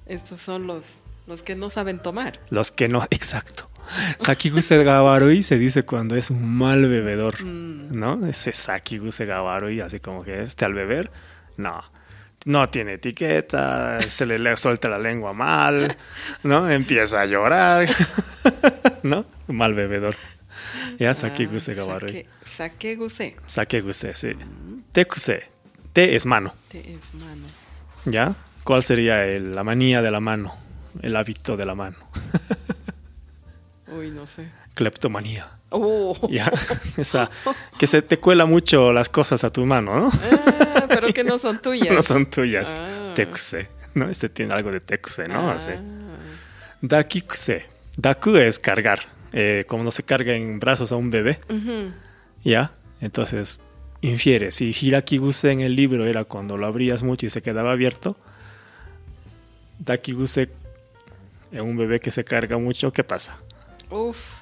estos 0.06 0.39
son 0.39 0.65
los, 0.67 0.99
los 1.25 1.41
que 1.41 1.56
no 1.56 1.69
saben 1.69 1.99
tomar. 2.01 2.39
los 2.49 2.71
que 2.71 2.88
no, 2.88 3.03
exacto. 3.12 3.65
Sakiguse 4.17 4.84
gawarui 4.84 5.43
se 5.43 5.58
dice 5.58 5.84
cuando 5.84 6.15
es 6.15 6.30
un 6.30 6.47
mal 6.58 6.88
bebedor, 6.88 7.41
¿no? 7.43 8.25
Ese 8.25 8.51
sakiguse 8.53 9.25
gawarui, 9.25 9.82
así 9.82 9.99
como 9.99 10.23
que 10.23 10.41
este 10.41 10.65
al 10.65 10.73
beber, 10.73 11.12
no. 11.58 11.84
No 12.48 12.70
tiene 12.70 12.94
etiqueta, 12.94 14.00
se 14.10 14.26
le, 14.26 14.56
suelta 14.56 14.88
la 14.88 14.98
lengua 14.98 15.34
mal, 15.34 15.98
¿no? 16.44 16.70
Empieza 16.70 17.20
a 17.22 17.26
llorar, 17.26 17.90
¿no? 19.04 19.26
Mal 19.48 19.74
bebedor. 19.74 20.16
Ya 20.98 21.14
sakiguse 21.14 21.74
Ah, 21.74 21.76
gawarui. 21.76 22.10
sake- 22.10 22.28
Sakeguse. 22.46 23.36
Sakeguse, 23.46 24.14
sí. 24.16 24.30
Tekuse. 24.94 25.44
Te 25.92 26.16
es 26.16 26.26
mano. 26.26 26.54
Te 26.70 26.80
es 26.80 27.14
mano. 27.16 27.48
¿Ya? 28.06 28.34
¿Cuál 28.64 28.82
sería 28.82 29.26
el- 29.26 29.54
la 29.54 29.66
manía 29.66 30.02
de 30.02 30.10
la 30.12 30.22
mano? 30.22 30.56
El 31.02 31.18
hábito 31.18 31.58
de 31.58 31.66
la 31.66 31.76
mano. 31.76 31.98
Uy, 33.88 34.10
no 34.12 34.26
sé. 34.26 34.48
Cleptomanía. 34.74 35.50
Oh. 35.70 36.18
¿Ya? 36.30 36.50
Esa, 36.98 37.30
que 37.78 37.88
se 37.88 38.02
te 38.02 38.20
cuela 38.20 38.46
mucho 38.46 38.94
las 38.94 39.10
cosas 39.10 39.44
a 39.44 39.50
tu 39.52 39.66
mano, 39.66 40.00
¿no? 40.00 40.12
Ah, 40.12 40.87
pero 41.00 41.14
que 41.14 41.24
no 41.24 41.38
son 41.38 41.60
tuyas. 41.62 41.94
No 41.94 42.02
son 42.02 42.26
tuyas. 42.26 42.76
Ah. 42.78 43.12
Tekuse. 43.16 43.70
¿No? 43.94 44.10
Este 44.10 44.30
tiene 44.30 44.54
algo 44.54 44.72
de 44.72 44.80
tekuse, 44.80 45.28
¿no? 45.28 45.52
Ah, 45.52 45.56
Así. 45.56 45.72
Dakikuse. 46.82 47.66
Daku 47.96 48.36
es 48.38 48.60
cargar. 48.60 49.00
Eh, 49.34 49.66
como 49.68 49.84
no 49.84 49.92
se 49.92 50.04
carga 50.04 50.34
en 50.34 50.60
brazos 50.60 50.92
a 50.92 50.96
un 50.96 51.10
bebé. 51.10 51.40
¿Ya? 52.44 52.72
Entonces, 53.02 53.60
infiere. 54.02 54.52
Si 54.52 54.76
Hirakiguse 54.80 55.52
en 55.52 55.62
el 55.62 55.76
libro 55.76 56.06
era 56.06 56.24
cuando 56.24 56.58
lo 56.58 56.68
abrías 56.68 57.04
mucho 57.04 57.26
y 57.26 57.30
se 57.30 57.42
quedaba 57.42 57.72
abierto, 57.72 58.18
Dakiguse 59.80 60.50
en 61.52 61.62
un 61.62 61.78
bebé 61.78 62.00
que 62.00 62.12
se 62.12 62.24
carga 62.24 62.58
mucho, 62.58 62.92
¿qué 62.92 63.04
pasa? 63.04 63.40
Uf, 63.90 64.37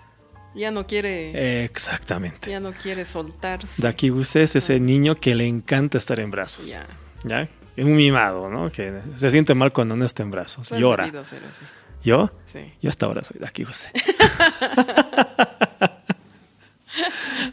ya 0.55 0.71
no 0.71 0.87
quiere, 0.87 1.63
Exactamente. 1.65 2.49
ya 2.49 2.59
no 2.59 2.71
quiere 2.73 3.05
soltarse. 3.05 3.81
Dakiguse 3.81 4.43
es 4.43 4.55
ese 4.55 4.79
niño 4.79 5.15
que 5.15 5.35
le 5.35 5.45
encanta 5.47 5.97
estar 5.97 6.19
en 6.19 6.31
brazos. 6.31 6.67
Ya. 6.67 6.87
¿Ya? 7.23 7.41
Es 7.75 7.85
un 7.85 7.95
mimado, 7.95 8.49
¿no? 8.49 8.71
Que 8.71 9.01
se 9.15 9.29
siente 9.29 9.53
mal 9.53 9.73
cuando 9.73 9.95
no 9.97 10.05
está 10.05 10.23
en 10.23 10.31
brazos. 10.31 10.69
Llora. 10.71 11.05
debido 11.05 11.23
ser 11.25 11.43
así. 11.43 11.61
¿Yo? 12.03 12.31
Sí. 12.45 12.73
Yo 12.81 12.89
hasta 12.89 13.05
ahora 13.05 13.23
soy 13.23 13.37
Dakiguse. 13.39 13.91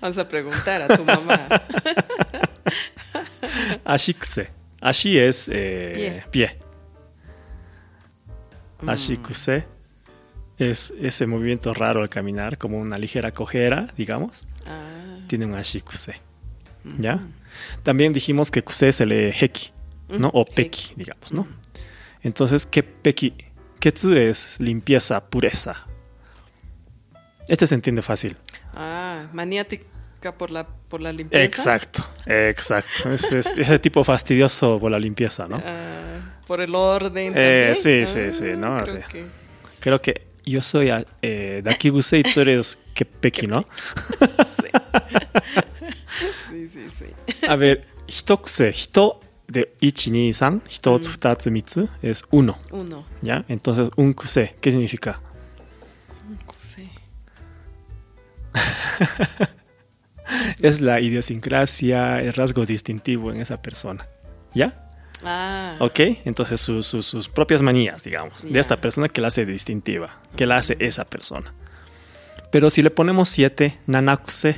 Vamos 0.00 0.18
a 0.18 0.28
preguntar 0.28 0.82
a 0.82 0.96
tu 0.96 1.04
mamá. 1.04 1.40
Ashikuse. 3.84 4.50
Ashi 4.80 5.18
es 5.18 5.48
eh, 5.52 6.22
pie. 6.30 6.56
Mm. 8.82 8.88
Ashikuse 8.88 9.66
es 10.58 10.92
ese 11.00 11.26
movimiento 11.26 11.74
raro 11.74 12.02
al 12.02 12.08
caminar, 12.08 12.58
como 12.58 12.78
una 12.78 12.98
ligera 12.98 13.32
cojera, 13.32 13.88
digamos. 13.96 14.46
Ah, 14.66 15.18
Tiene 15.26 15.46
un 15.46 15.54
ashikuse. 15.54 16.14
¿Ya? 16.98 17.20
También 17.82 18.12
dijimos 18.12 18.50
que 18.50 18.62
kuse 18.64 18.90
se 18.92 19.06
lee 19.06 19.32
heki, 19.40 19.70
¿no? 20.18 20.28
O 20.34 20.44
peki, 20.44 20.94
digamos, 20.96 21.32
¿no? 21.32 21.46
Entonces, 22.22 22.66
¿qué 22.66 22.82
peki? 22.82 23.34
Ketsu 23.80 24.12
es 24.14 24.60
limpieza, 24.60 25.24
pureza. 25.24 25.86
Este 27.48 27.66
se 27.66 27.74
entiende 27.74 28.02
fácil. 28.02 28.36
ah, 28.74 29.26
maniática 29.32 30.32
por 30.38 30.50
la, 30.50 30.66
por 30.66 31.00
la 31.02 31.12
limpieza. 31.12 31.44
Exacto, 31.44 32.06
exacto. 32.26 33.12
Es, 33.12 33.30
es- 33.32 33.56
ese 33.56 33.78
tipo 33.78 34.04
fastidioso 34.04 34.78
por 34.78 34.90
la 34.90 34.98
limpieza, 34.98 35.48
¿no? 35.48 35.60
Ah, 35.64 36.38
por 36.46 36.60
el 36.60 36.74
orden. 36.74 37.32
Eh, 37.36 37.74
sí, 37.76 38.06
sí, 38.06 38.32
sí, 38.32 38.50
Ah, 38.52 38.56
¿no? 38.56 38.82
creo 38.84 38.96
Sí. 38.96 39.02
que- 39.10 39.26
Creo 39.80 40.00
que 40.00 40.26
yo 40.44 40.62
soy 40.62 40.90
eh, 41.22 41.60
Dakiguse 41.64 42.18
y 42.18 42.22
tú 42.22 42.40
eres 42.40 42.78
Kepeki, 42.94 43.46
¿no? 43.46 43.66
Sí, 46.50 46.68
sí, 46.68 46.86
sí. 46.96 47.06
A 47.48 47.56
ver, 47.56 47.86
hitokuse, 48.06 48.70
hito 48.70 49.20
de 49.48 49.72
1, 49.80 49.92
2, 49.92 50.38
3, 50.38 50.60
hitotsu, 50.68 51.10
futatsu, 51.10 51.50
mitsu 51.50 51.88
es 52.02 52.24
uno, 52.30 52.58
Uno. 52.70 53.04
¿ya? 53.22 53.44
Entonces, 53.48 53.90
un 53.96 54.12
kuse, 54.12 54.54
¿qué 54.60 54.70
significa? 54.70 55.20
Sí. 56.58 56.90
Es 60.60 60.80
la 60.80 61.00
idiosincrasia, 61.00 62.22
el 62.22 62.32
rasgo 62.32 62.64
distintivo 62.64 63.32
en 63.32 63.40
esa 63.40 63.60
persona, 63.60 64.06
¿ya? 64.54 64.88
Ah, 65.24 65.76
¿Ok? 65.80 66.00
Entonces, 66.24 66.60
sus- 66.60 66.86
sus- 66.86 67.06
sus 67.06 67.28
propias 67.28 67.62
manías, 67.62 68.02
digamos, 68.02 68.42
de 68.50 68.58
esta 68.58 68.80
persona 68.80 69.08
que 69.08 69.20
la 69.20 69.28
hace 69.28 69.46
distintiva, 69.46 70.20
que 70.36 70.46
la 70.46 70.56
hace 70.56 70.76
esa 70.80 71.04
persona. 71.04 71.54
Pero 72.50 72.68
si 72.70 72.82
le 72.82 72.90
ponemos 72.90 73.28
siete, 73.28 73.78
nanakuse, 73.86 74.56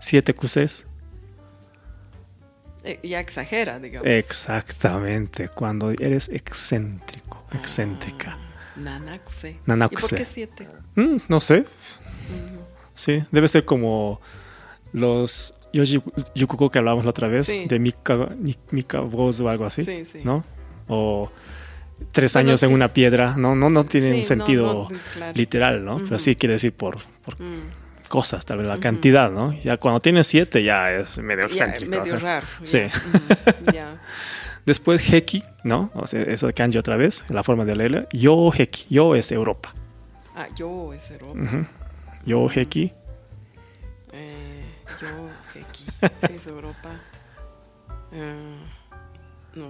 siete 0.00 0.34
kuses, 0.34 0.86
eh, 2.84 3.00
ya 3.02 3.18
exagera, 3.20 3.78
digamos. 3.80 4.06
Exactamente, 4.08 5.48
cuando 5.48 5.90
eres 5.90 6.28
excéntrico, 6.28 7.44
excéntrica. 7.52 8.38
Nanakuse. 8.76 9.58
Nanakuse. 9.66 10.06
¿Y 10.06 10.08
por 10.10 10.18
qué 10.18 10.24
siete? 10.24 10.68
Mm, 10.94 11.16
no 11.28 11.40
sé. 11.40 11.64
Sí, 12.94 13.22
debe 13.32 13.48
ser 13.48 13.64
como 13.64 14.20
los 14.92 15.54
Yoshi 15.72 16.02
Yukuko 16.34 16.70
que 16.70 16.78
hablábamos 16.78 17.04
la 17.04 17.10
otra 17.10 17.28
vez, 17.28 17.46
Sí. 17.46 17.66
de 17.66 17.78
Mika, 17.78 18.28
Mika 18.70 19.00
Boz 19.00 19.40
o 19.40 19.48
algo 19.48 19.64
así, 19.66 19.84
Sí, 19.84 20.04
sí. 20.04 20.20
¿no? 20.24 20.44
O 20.88 21.30
tres 22.12 22.32
Bueno, 22.34 22.50
años 22.50 22.62
en 22.62 22.72
una 22.72 22.92
piedra, 22.92 23.34
no, 23.36 23.54
no, 23.56 23.68
no 23.70 23.84
tiene 23.84 24.14
un 24.14 24.24
sentido 24.24 24.88
no, 24.90 24.96
claro. 25.14 25.32
literal, 25.34 25.84
¿no? 25.84 25.98
Pero 25.98 26.18
sí 26.18 26.36
quiere 26.36 26.54
decir 26.54 26.72
por, 26.74 26.98
por 27.24 27.40
Mm. 27.40 28.08
cosas, 28.08 28.44
tal 28.46 28.58
vez 28.58 28.66
la 28.68 28.78
cantidad, 28.78 29.30
¿no? 29.30 29.52
Ya 29.64 29.76
cuando 29.78 30.00
tienes 30.00 30.26
siete 30.26 30.62
ya 30.62 30.90
es 30.92 31.18
medio 31.18 31.40
Ya, 31.42 31.46
excéntrico. 31.46 31.90
medio 31.90 32.14
o 32.14 32.18
sea. 32.20 32.40
raro. 32.40 32.46
Sí. 32.62 32.78
ya. 33.66 33.72
Ya. 33.72 34.00
Después 34.66 35.12
Heki, 35.12 35.42
¿no? 35.64 35.90
O 35.94 36.06
sea, 36.08 36.22
eso 36.22 36.48
de 36.48 36.52
kanji 36.52 36.76
otra 36.78 36.96
vez, 36.96 37.24
la 37.28 37.42
forma 37.44 37.64
de 37.64 37.76
leerlo. 37.76 38.06
Yo 38.12 38.50
Heki, 38.52 38.86
yo 38.90 39.14
es 39.14 39.30
Europa. 39.30 39.72
Ah, 40.34 40.48
yo 40.56 40.92
es 40.92 41.08
Europa. 41.10 41.68
Yo 42.24 42.48
Heki, 42.50 42.92
Sí, 46.26 46.34
es 46.34 46.46
Europa. 46.46 47.00
Eh, 48.12 48.56
no. 49.54 49.68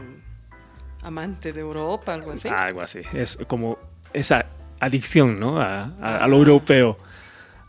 Amante 1.02 1.52
de 1.52 1.60
Europa, 1.60 2.14
algo 2.14 2.32
así. 2.32 2.48
algo 2.48 2.80
así. 2.80 3.00
Es 3.12 3.38
como 3.46 3.78
esa 4.12 4.46
adicción, 4.80 5.38
¿no? 5.38 5.58
A, 5.60 5.90
a- 6.00 6.18
a 6.24 6.28
lo 6.28 6.36
europeo, 6.36 6.98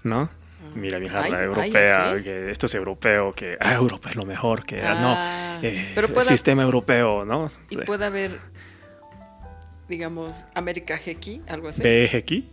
¿no? 0.04 0.30
Mira, 0.76 1.00
mi 1.00 1.08
jarra 1.08 1.38
ay, 1.40 1.46
europea, 1.46 2.14
¿sí? 2.18 2.24
que 2.24 2.52
esto 2.52 2.66
es 2.66 2.76
europeo, 2.76 3.34
que 3.34 3.58
ah, 3.60 3.74
Europa 3.76 4.10
es 4.10 4.16
lo 4.16 4.26
mejor, 4.26 4.66
que 4.66 4.82
ah, 4.82 4.96
Ah, 4.98 5.02
no, 5.62 5.68
eh, 5.68 5.92
pero 5.96 6.08
el 6.08 6.14
pueda- 6.14 6.26
sistema 6.28 6.62
europeo, 6.64 7.26
¿no? 7.26 7.48
Y 7.70 7.78
puede 7.78 8.06
haber, 8.06 8.38
digamos, 9.88 10.46
América 10.54 11.00
Heki, 11.04 11.42
algo 11.48 11.70
así. 11.70 11.82
Ve 11.82 12.10
Heki. 12.12 12.50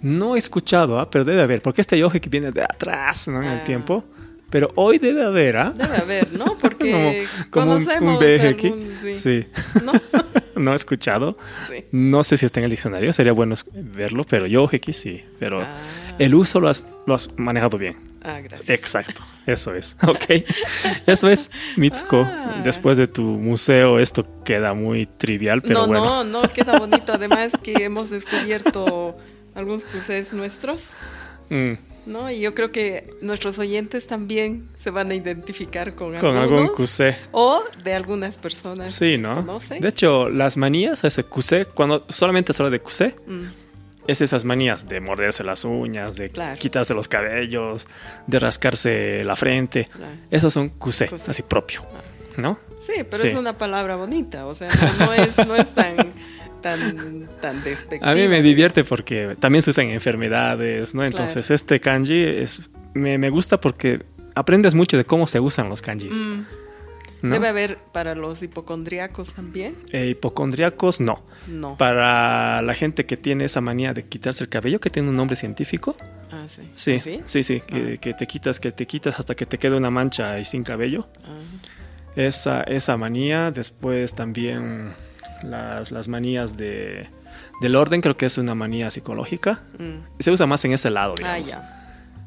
No 0.00 0.36
he 0.36 0.38
escuchado, 0.38 0.98
¿ah? 0.98 1.10
pero 1.10 1.24
debe 1.24 1.42
haber, 1.42 1.60
porque 1.60 1.80
este 1.82 1.98
yoje 1.98 2.20
que 2.20 2.30
viene 2.30 2.50
de 2.50 2.62
atrás, 2.62 3.28
¿no? 3.28 3.42
En 3.42 3.48
el 3.50 3.58
Ah. 3.60 3.64
tiempo. 3.64 4.04
Pero 4.50 4.70
hoy 4.76 4.98
debe 4.98 5.24
haber, 5.24 5.56
¿ah? 5.56 5.72
Debe 5.74 5.96
haber, 5.96 6.32
¿no? 6.38 6.56
Porque 6.60 7.26
como, 7.50 7.66
como 7.66 7.72
un, 7.76 7.78
un 7.78 7.84
conocemos 7.84 8.22
algún- 8.22 8.92
sí. 9.02 9.16
Sí. 9.16 9.46
¿No? 9.84 9.92
no 10.56 10.72
he 10.72 10.76
escuchado. 10.76 11.36
Sí. 11.68 11.84
No 11.92 12.22
sé 12.22 12.36
si 12.36 12.46
está 12.46 12.60
en 12.60 12.64
el 12.64 12.70
diccionario, 12.70 13.12
sería 13.12 13.32
bueno 13.32 13.54
verlo, 13.74 14.24
pero 14.24 14.46
yo 14.46 14.68
X 14.70 14.96
sí. 14.96 15.24
Pero 15.38 15.62
Ah. 15.62 15.74
el 16.18 16.34
uso 16.34 16.60
lo 16.60 16.68
has, 16.68 16.86
lo 17.06 17.14
has 17.14 17.30
manejado 17.36 17.76
bien. 17.78 17.96
Ah, 18.22 18.40
gracias. 18.40 18.70
Exacto, 18.70 19.20
eso 19.46 19.74
es. 19.74 19.96
Ok. 20.06 20.24
Eso 21.06 21.28
es, 21.28 21.50
Mitsuko. 21.76 22.22
Ah. 22.28 22.60
Después 22.64 22.96
de 22.98 23.06
tu 23.08 23.22
museo, 23.22 23.98
esto 24.00 24.26
queda 24.44 24.74
muy 24.74 25.06
trivial, 25.06 25.62
pero 25.62 25.80
no, 25.80 25.86
bueno. 25.86 26.24
no, 26.24 26.42
no, 26.42 26.48
queda 26.52 26.78
bonito. 26.78 27.12
Además 27.12 27.52
que 27.62 27.84
hemos 27.84 28.10
descubierto 28.10 29.16
algunos 29.54 29.84
cruces 29.84 30.32
nuestros, 30.32 30.94
Mm, 31.50 31.74
¿no? 32.06 32.30
Y 32.30 32.40
yo 32.40 32.54
creo 32.54 32.72
que 32.72 33.12
nuestros 33.20 33.58
oyentes 33.58 34.06
también 34.06 34.68
se 34.78 34.90
van 34.90 35.10
a 35.10 35.14
identificar 35.14 35.94
con, 35.94 36.14
con 36.16 36.36
algún 36.36 36.58
algunos, 36.58 36.70
cusé. 36.76 37.16
O 37.32 37.62
de 37.84 37.94
algunas 37.94 38.38
personas. 38.38 38.90
Sí, 38.90 39.18
¿no? 39.18 39.36
conocen. 39.36 39.80
De 39.80 39.88
hecho, 39.88 40.30
las 40.30 40.56
manías, 40.56 41.04
ese 41.04 41.24
cusé, 41.24 41.66
cuando 41.66 42.04
solamente 42.08 42.52
se 42.52 42.62
habla 42.62 42.70
de 42.70 42.80
cusé, 42.80 43.14
Mm, 43.26 43.44
es 44.06 44.20
esas 44.20 44.44
manías 44.44 44.88
de 44.88 45.00
morderse 45.00 45.42
las 45.42 45.64
uñas, 45.64 46.16
de 46.16 46.30
Claro. 46.30 46.58
quitarse 46.60 46.94
los 46.94 47.08
cabellos, 47.08 47.88
de 48.28 48.38
rascarse 48.38 49.24
la 49.24 49.34
frente. 49.34 49.88
Claro. 49.92 50.12
Esos 50.30 50.52
son 50.52 50.68
cusé, 50.68 51.08
Cusé. 51.08 51.30
así 51.30 51.42
propio. 51.42 51.82
¿No? 52.36 52.58
Sí, 52.78 52.92
pero 53.10 53.18
Sí. 53.22 53.28
es 53.28 53.34
una 53.34 53.56
palabra 53.58 53.96
bonita, 53.96 54.46
o 54.46 54.54
sea, 54.54 54.68
no, 54.68 55.06
no 55.06 55.12
es, 55.14 55.46
no 55.46 55.56
es 55.56 55.68
tan, 55.74 55.96
tan, 56.66 57.28
tan. 57.40 57.62
A 58.02 58.14
mí 58.14 58.28
me 58.28 58.42
divierte 58.42 58.84
porque 58.84 59.36
también 59.38 59.62
se 59.62 59.70
usan 59.70 59.86
en 59.86 59.92
enfermedades, 59.92 60.94
¿no? 60.94 61.04
Entonces, 61.04 61.50
este 61.50 61.80
kanji 61.80 62.14
es, 62.22 62.70
me, 62.94 63.18
me 63.18 63.30
gusta 63.30 63.60
porque 63.60 64.02
aprendes 64.34 64.74
mucho 64.74 64.96
de 64.96 65.04
cómo 65.04 65.26
se 65.26 65.40
usan 65.40 65.68
los 65.68 65.82
kanjis. 65.82 66.18
Mm, 66.18 66.42
¿no? 67.22 67.32
Debe 67.34 67.48
haber 67.48 67.78
para 67.92 68.14
los 68.14 68.42
hipocondríacos 68.42 69.32
también. 69.32 69.74
Eh, 69.92 70.08
hipocondríacos, 70.08 71.00
no. 71.00 71.22
No. 71.46 71.76
Para 71.78 72.60
la 72.62 72.74
gente 72.74 73.06
que 73.06 73.16
tiene 73.16 73.44
esa 73.44 73.60
manía 73.60 73.94
de 73.94 74.04
quitarse 74.04 74.44
el 74.44 74.50
cabello, 74.50 74.80
que 74.80 74.90
tiene 74.90 75.08
un 75.08 75.14
nombre 75.16 75.36
científico, 75.36 75.96
Ah, 76.30 76.44
sí. 76.48 76.62
sí, 76.74 76.98
¿Sí? 77.00 77.20
sí, 77.24 77.42
sí, 77.44 77.60
que, 77.60 77.98
que 77.98 78.12
te 78.12 78.26
quitas, 78.26 78.58
que 78.60 78.72
te 78.72 78.84
quitas 78.86 79.18
hasta 79.20 79.34
que 79.36 79.46
te 79.46 79.58
quede 79.58 79.76
una 79.76 79.90
mancha 79.90 80.38
y 80.40 80.44
sin 80.44 80.64
cabello. 80.64 81.08
Ah, 81.24 81.38
Esa, 82.16 82.62
esa 82.62 82.96
manía, 82.96 83.50
después 83.52 84.14
también 84.14 84.90
las, 85.42 85.90
las 85.90 86.08
manías 86.08 86.56
de, 86.56 87.08
del 87.60 87.76
orden, 87.76 88.00
creo 88.00 88.16
que 88.16 88.26
es 88.26 88.38
una 88.38 88.54
manía 88.54 88.90
psicológica. 88.90 89.60
mm. 89.78 90.20
Se 90.22 90.30
usa 90.30 90.46
más 90.46 90.64
en 90.64 90.72
ese 90.72 90.90
lado, 90.90 91.14
Ah, 91.24 91.34
digamos. 91.36 91.48
ya. 91.50 91.72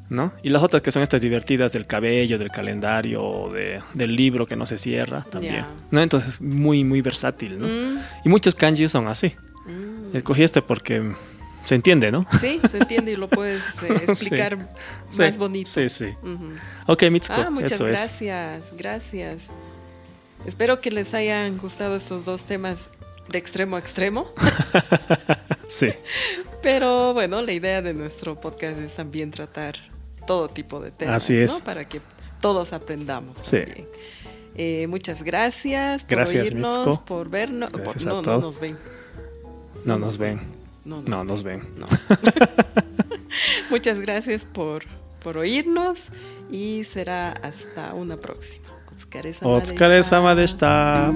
¿no? 0.09 0.33
Y 0.41 0.49
las 0.49 0.63
otras 0.63 0.81
que 0.81 0.91
son 0.91 1.03
estas 1.03 1.21
divertidas 1.21 1.71
del 1.71 1.85
cabello, 1.85 2.39
del 2.39 2.49
calendario, 2.49 3.51
de, 3.53 3.79
del 3.93 4.15
libro 4.15 4.47
que 4.47 4.55
no 4.55 4.65
se 4.65 4.77
cierra 4.79 5.21
también. 5.29 5.63
¿No? 5.91 6.01
Entonces, 6.01 6.41
muy, 6.41 6.83
muy 6.83 7.01
versátil, 7.01 7.59
¿no? 7.59 7.67
Mm, 7.67 7.99
Y 8.25 8.29
muchos 8.29 8.55
kanjis 8.55 8.89
son 8.91 9.07
así. 9.07 9.35
mm. 9.67 10.15
Escogí 10.17 10.41
este 10.41 10.63
porque 10.63 11.13
se 11.63 11.75
entiende, 11.75 12.11
¿no? 12.11 12.25
Sí, 12.39 12.59
se 12.71 12.79
entiende 12.79 13.11
y 13.11 13.15
lo 13.17 13.27
puedes 13.27 13.83
eh, 13.83 13.93
explicar 14.07 14.57
Sí, 15.11 15.19
más 15.21 15.37
bonito. 15.37 15.69
Sí, 15.69 15.87
sí. 15.89 16.07
Ok, 16.87 17.03
Mitsuko, 17.11 17.41
Ah, 17.45 17.49
muchas 17.51 17.73
eso 17.73 17.87
es. 17.87 17.91
gracias, 17.99 18.63
gracias. 18.75 19.47
Espero 20.47 20.79
que 20.81 20.89
les 20.89 21.13
hayan 21.13 21.55
gustado 21.57 21.95
estos 21.95 22.25
dos 22.25 22.43
temas 22.43 22.89
de 23.31 23.37
extremo 23.39 23.75
a 23.75 23.79
extremo. 23.79 24.31
Sí, 25.67 25.89
Pero 26.63 27.13
bueno, 27.13 27.43
la 27.43 27.51
idea 27.51 27.83
de 27.83 27.93
nuestro 27.93 28.39
podcast 28.41 28.79
es 28.79 28.93
también 28.95 29.29
tratar 29.29 29.75
todo 30.25 30.49
tipo 30.49 30.79
de 30.79 30.89
temas, 30.89 31.17
Así 31.17 31.37
es. 31.37 31.53
¿no? 31.59 31.63
Para 31.63 31.87
que 31.87 32.01
todos 32.41 32.73
aprendamos 32.73 33.37
Sí. 33.43 33.57
también. 33.59 33.87
Eh, 34.55 34.87
muchas 34.87 35.21
gracias 35.21 36.03
por 36.03 36.09
Gracias, 36.17 36.49
oírnos, 36.49 36.75
Mitsuko. 36.77 37.05
por 37.05 37.29
vernos. 37.29 37.69
por- 37.69 37.81
a 37.81 38.05
no, 38.05 38.21
no 38.23 38.39
nos 38.39 38.59
ven. 38.59 38.77
no 39.85 39.99
nos 39.99 40.17
ven. 40.17 40.39
No, 40.85 41.03
No 41.03 41.23
nos 41.23 41.43
ven. 41.43 41.61
no. 41.77 41.85
Muchas 43.69 43.99
gracias 44.01 44.45
por, 44.45 44.83
por 45.23 45.37
oírnos 45.37 46.05
y 46.51 46.83
será 46.83 47.31
hasta 47.31 47.93
una 47.93 48.17
próxima. 48.17 48.67
Otsukare-sama 49.43 50.33
deshita. 50.35 51.13